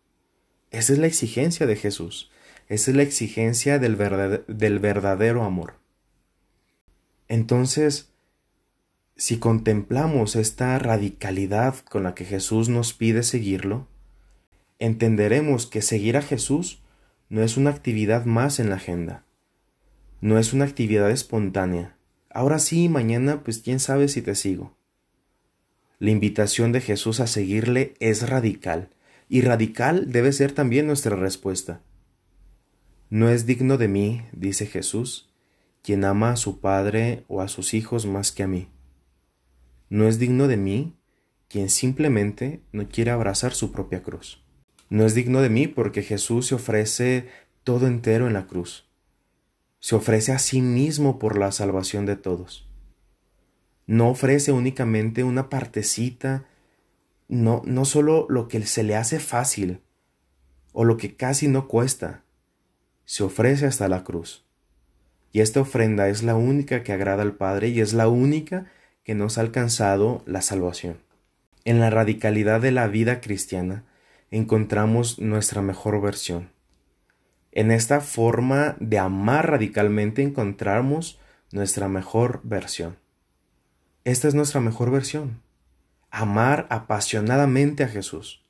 Esa 0.72 0.94
es 0.94 0.98
la 0.98 1.06
exigencia 1.06 1.64
de 1.64 1.76
Jesús, 1.76 2.32
esa 2.66 2.90
es 2.90 2.96
la 2.96 3.04
exigencia 3.04 3.78
del, 3.78 3.96
del 4.48 4.80
verdadero 4.80 5.44
amor. 5.44 5.74
Entonces, 7.28 8.10
si 9.14 9.38
contemplamos 9.38 10.34
esta 10.34 10.76
radicalidad 10.80 11.76
con 11.88 12.02
la 12.02 12.16
que 12.16 12.24
Jesús 12.24 12.68
nos 12.68 12.94
pide 12.94 13.22
seguirlo, 13.22 13.86
entenderemos 14.80 15.66
que 15.66 15.82
seguir 15.82 16.16
a 16.16 16.22
Jesús 16.22 16.82
no 17.28 17.44
es 17.44 17.56
una 17.56 17.70
actividad 17.70 18.24
más 18.24 18.58
en 18.58 18.70
la 18.70 18.74
agenda, 18.74 19.24
no 20.22 20.38
es 20.38 20.52
una 20.52 20.64
actividad 20.64 21.10
espontánea. 21.10 21.96
Ahora 22.30 22.60
sí, 22.60 22.88
mañana, 22.88 23.42
pues 23.42 23.58
quién 23.58 23.80
sabe 23.80 24.06
si 24.06 24.22
te 24.22 24.36
sigo. 24.36 24.76
La 25.98 26.12
invitación 26.12 26.70
de 26.70 26.80
Jesús 26.80 27.18
a 27.18 27.26
seguirle 27.26 27.94
es 27.98 28.28
radical, 28.28 28.90
y 29.28 29.40
radical 29.40 30.12
debe 30.12 30.32
ser 30.32 30.52
también 30.52 30.86
nuestra 30.86 31.16
respuesta. 31.16 31.80
No 33.10 33.30
es 33.30 33.46
digno 33.46 33.78
de 33.78 33.88
mí, 33.88 34.22
dice 34.32 34.66
Jesús, 34.66 35.28
quien 35.82 36.04
ama 36.04 36.30
a 36.30 36.36
su 36.36 36.60
padre 36.60 37.24
o 37.26 37.40
a 37.40 37.48
sus 37.48 37.74
hijos 37.74 38.06
más 38.06 38.30
que 38.30 38.44
a 38.44 38.46
mí. 38.46 38.68
No 39.90 40.06
es 40.06 40.20
digno 40.20 40.46
de 40.46 40.56
mí 40.56 40.94
quien 41.48 41.68
simplemente 41.68 42.62
no 42.70 42.88
quiere 42.88 43.10
abrazar 43.10 43.54
su 43.54 43.72
propia 43.72 44.04
cruz. 44.04 44.40
No 44.88 45.04
es 45.04 45.16
digno 45.16 45.40
de 45.42 45.50
mí 45.50 45.66
porque 45.66 46.02
Jesús 46.02 46.46
se 46.46 46.54
ofrece 46.54 47.28
todo 47.64 47.88
entero 47.88 48.28
en 48.28 48.34
la 48.34 48.46
cruz. 48.46 48.86
Se 49.82 49.96
ofrece 49.96 50.30
a 50.30 50.38
sí 50.38 50.60
mismo 50.60 51.18
por 51.18 51.36
la 51.36 51.50
salvación 51.50 52.06
de 52.06 52.14
todos. 52.14 52.70
No 53.84 54.10
ofrece 54.10 54.52
únicamente 54.52 55.24
una 55.24 55.48
partecita, 55.48 56.46
no, 57.26 57.62
no 57.64 57.84
solo 57.84 58.26
lo 58.28 58.46
que 58.46 58.64
se 58.64 58.84
le 58.84 58.94
hace 58.94 59.18
fácil 59.18 59.80
o 60.72 60.84
lo 60.84 60.98
que 60.98 61.16
casi 61.16 61.48
no 61.48 61.66
cuesta, 61.66 62.22
se 63.06 63.24
ofrece 63.24 63.66
hasta 63.66 63.88
la 63.88 64.04
cruz. 64.04 64.46
Y 65.32 65.40
esta 65.40 65.60
ofrenda 65.60 66.08
es 66.08 66.22
la 66.22 66.36
única 66.36 66.84
que 66.84 66.92
agrada 66.92 67.24
al 67.24 67.34
Padre 67.34 67.70
y 67.70 67.80
es 67.80 67.92
la 67.92 68.06
única 68.06 68.70
que 69.02 69.16
nos 69.16 69.36
ha 69.36 69.40
alcanzado 69.40 70.22
la 70.26 70.42
salvación. 70.42 70.98
En 71.64 71.80
la 71.80 71.90
radicalidad 71.90 72.60
de 72.60 72.70
la 72.70 72.86
vida 72.86 73.20
cristiana, 73.20 73.84
encontramos 74.30 75.18
nuestra 75.18 75.60
mejor 75.60 76.00
versión. 76.00 76.50
En 77.52 77.70
esta 77.70 78.00
forma 78.00 78.76
de 78.80 78.98
amar 78.98 79.50
radicalmente 79.50 80.22
encontramos 80.22 81.20
nuestra 81.52 81.86
mejor 81.86 82.40
versión. 82.44 82.96
Esta 84.04 84.26
es 84.26 84.34
nuestra 84.34 84.60
mejor 84.60 84.90
versión. 84.90 85.42
Amar 86.10 86.66
apasionadamente 86.70 87.84
a 87.84 87.88
Jesús. 87.88 88.42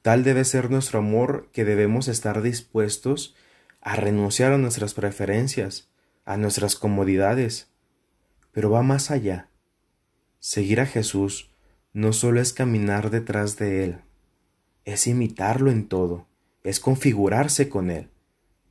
Tal 0.00 0.22
debe 0.22 0.44
ser 0.44 0.70
nuestro 0.70 1.00
amor 1.00 1.50
que 1.52 1.64
debemos 1.64 2.06
estar 2.06 2.40
dispuestos 2.40 3.34
a 3.80 3.96
renunciar 3.96 4.52
a 4.52 4.58
nuestras 4.58 4.94
preferencias, 4.94 5.88
a 6.24 6.36
nuestras 6.36 6.76
comodidades. 6.76 7.68
Pero 8.52 8.70
va 8.70 8.82
más 8.82 9.10
allá. 9.10 9.48
Seguir 10.38 10.80
a 10.80 10.86
Jesús 10.86 11.50
no 11.92 12.12
solo 12.12 12.40
es 12.40 12.52
caminar 12.52 13.10
detrás 13.10 13.58
de 13.58 13.84
Él, 13.84 14.00
es 14.84 15.06
imitarlo 15.06 15.70
en 15.70 15.86
todo, 15.86 16.26
es 16.64 16.80
configurarse 16.80 17.68
con 17.68 17.90
Él, 17.90 18.10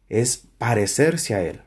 es 0.09 0.47
parecerse 0.57 1.35
a 1.35 1.41
Él. 1.43 1.61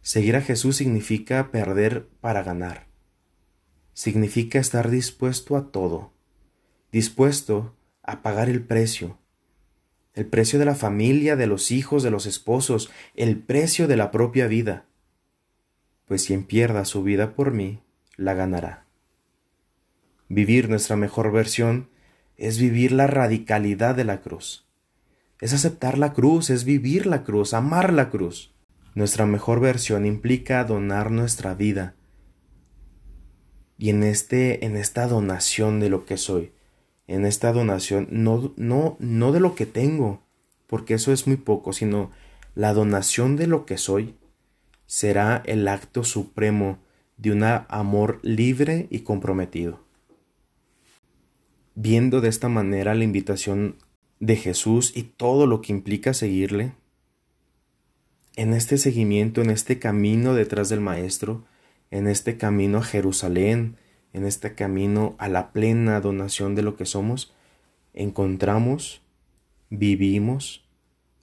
Seguir 0.00 0.36
a 0.36 0.42
Jesús 0.42 0.76
significa 0.76 1.50
perder 1.50 2.08
para 2.20 2.42
ganar. 2.42 2.86
Significa 3.94 4.58
estar 4.58 4.90
dispuesto 4.90 5.56
a 5.56 5.70
todo, 5.70 6.12
dispuesto 6.90 7.76
a 8.02 8.22
pagar 8.22 8.48
el 8.48 8.64
precio, 8.64 9.18
el 10.14 10.26
precio 10.26 10.58
de 10.58 10.64
la 10.64 10.74
familia, 10.74 11.36
de 11.36 11.46
los 11.46 11.70
hijos, 11.70 12.02
de 12.02 12.10
los 12.10 12.26
esposos, 12.26 12.90
el 13.14 13.38
precio 13.38 13.86
de 13.86 13.96
la 13.96 14.10
propia 14.10 14.46
vida. 14.46 14.86
Pues 16.06 16.26
quien 16.26 16.44
pierda 16.44 16.84
su 16.84 17.02
vida 17.02 17.34
por 17.34 17.52
mí, 17.52 17.82
la 18.16 18.34
ganará. 18.34 18.86
Vivir 20.28 20.68
nuestra 20.68 20.96
mejor 20.96 21.32
versión 21.32 21.90
es 22.36 22.58
vivir 22.58 22.92
la 22.92 23.06
radicalidad 23.06 23.94
de 23.94 24.04
la 24.04 24.20
cruz. 24.20 24.66
Es 25.42 25.52
aceptar 25.52 25.98
la 25.98 26.12
cruz, 26.12 26.50
es 26.50 26.62
vivir 26.62 27.04
la 27.04 27.24
cruz, 27.24 27.52
amar 27.52 27.92
la 27.92 28.10
cruz. 28.10 28.54
Nuestra 28.94 29.26
mejor 29.26 29.58
versión 29.58 30.06
implica 30.06 30.62
donar 30.62 31.10
nuestra 31.10 31.52
vida. 31.54 31.96
Y 33.76 33.90
en 33.90 34.04
este 34.04 34.64
en 34.64 34.76
esta 34.76 35.08
donación 35.08 35.80
de 35.80 35.88
lo 35.88 36.04
que 36.04 36.16
soy, 36.16 36.52
en 37.08 37.26
esta 37.26 37.52
donación 37.52 38.06
no 38.12 38.54
no 38.56 38.96
no 39.00 39.32
de 39.32 39.40
lo 39.40 39.56
que 39.56 39.66
tengo, 39.66 40.22
porque 40.68 40.94
eso 40.94 41.12
es 41.12 41.26
muy 41.26 41.38
poco, 41.38 41.72
sino 41.72 42.12
la 42.54 42.72
donación 42.72 43.34
de 43.34 43.48
lo 43.48 43.66
que 43.66 43.78
soy 43.78 44.14
será 44.86 45.42
el 45.44 45.66
acto 45.66 46.04
supremo 46.04 46.78
de 47.16 47.32
un 47.32 47.42
amor 47.42 48.20
libre 48.22 48.86
y 48.90 49.00
comprometido 49.00 49.80
viendo 51.74 52.20
de 52.20 52.28
esta 52.28 52.48
manera 52.48 52.94
la 52.94 53.04
invitación 53.04 53.76
de 54.22 54.36
Jesús 54.36 54.92
y 54.94 55.02
todo 55.02 55.48
lo 55.48 55.60
que 55.60 55.72
implica 55.72 56.14
seguirle, 56.14 56.74
en 58.36 58.54
este 58.54 58.78
seguimiento, 58.78 59.42
en 59.42 59.50
este 59.50 59.80
camino 59.80 60.32
detrás 60.34 60.68
del 60.68 60.80
Maestro, 60.80 61.44
en 61.90 62.06
este 62.06 62.36
camino 62.38 62.78
a 62.78 62.82
Jerusalén, 62.82 63.76
en 64.12 64.24
este 64.24 64.54
camino 64.54 65.16
a 65.18 65.28
la 65.28 65.50
plena 65.50 66.00
donación 66.00 66.54
de 66.54 66.62
lo 66.62 66.76
que 66.76 66.86
somos, 66.86 67.34
encontramos, 67.94 69.02
vivimos, 69.70 70.64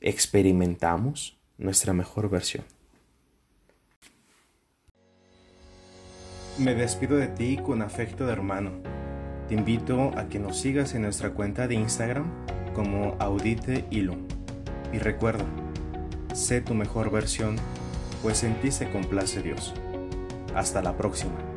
experimentamos 0.02 1.40
nuestra 1.58 1.94
mejor 1.94 2.30
versión. 2.30 2.66
Me 6.58 6.76
despido 6.76 7.16
de 7.16 7.28
ti 7.28 7.60
con 7.66 7.82
afecto 7.82 8.26
de 8.26 8.34
hermano. 8.34 8.74
Te 9.48 9.56
invito 9.56 10.12
a 10.18 10.28
que 10.28 10.38
nos 10.38 10.60
sigas 10.60 10.94
en 10.96 11.04
nuestra 11.04 11.32
cuenta 11.32 11.66
de 11.70 11.76
Instagram 11.76 12.59
como 12.74 13.16
Audite 13.20 13.86
Hilo. 13.90 14.16
Y 14.94 14.98
recuerda, 14.98 15.46
sé 16.34 16.62
tu 16.62 16.74
mejor 16.74 17.12
versión, 17.12 17.58
pues 18.22 18.44
en 18.44 18.60
ti 18.62 18.72
se 18.72 18.90
complace 18.90 19.42
Dios. 19.42 19.74
Hasta 20.56 20.82
la 20.82 20.98
próxima. 20.98 21.49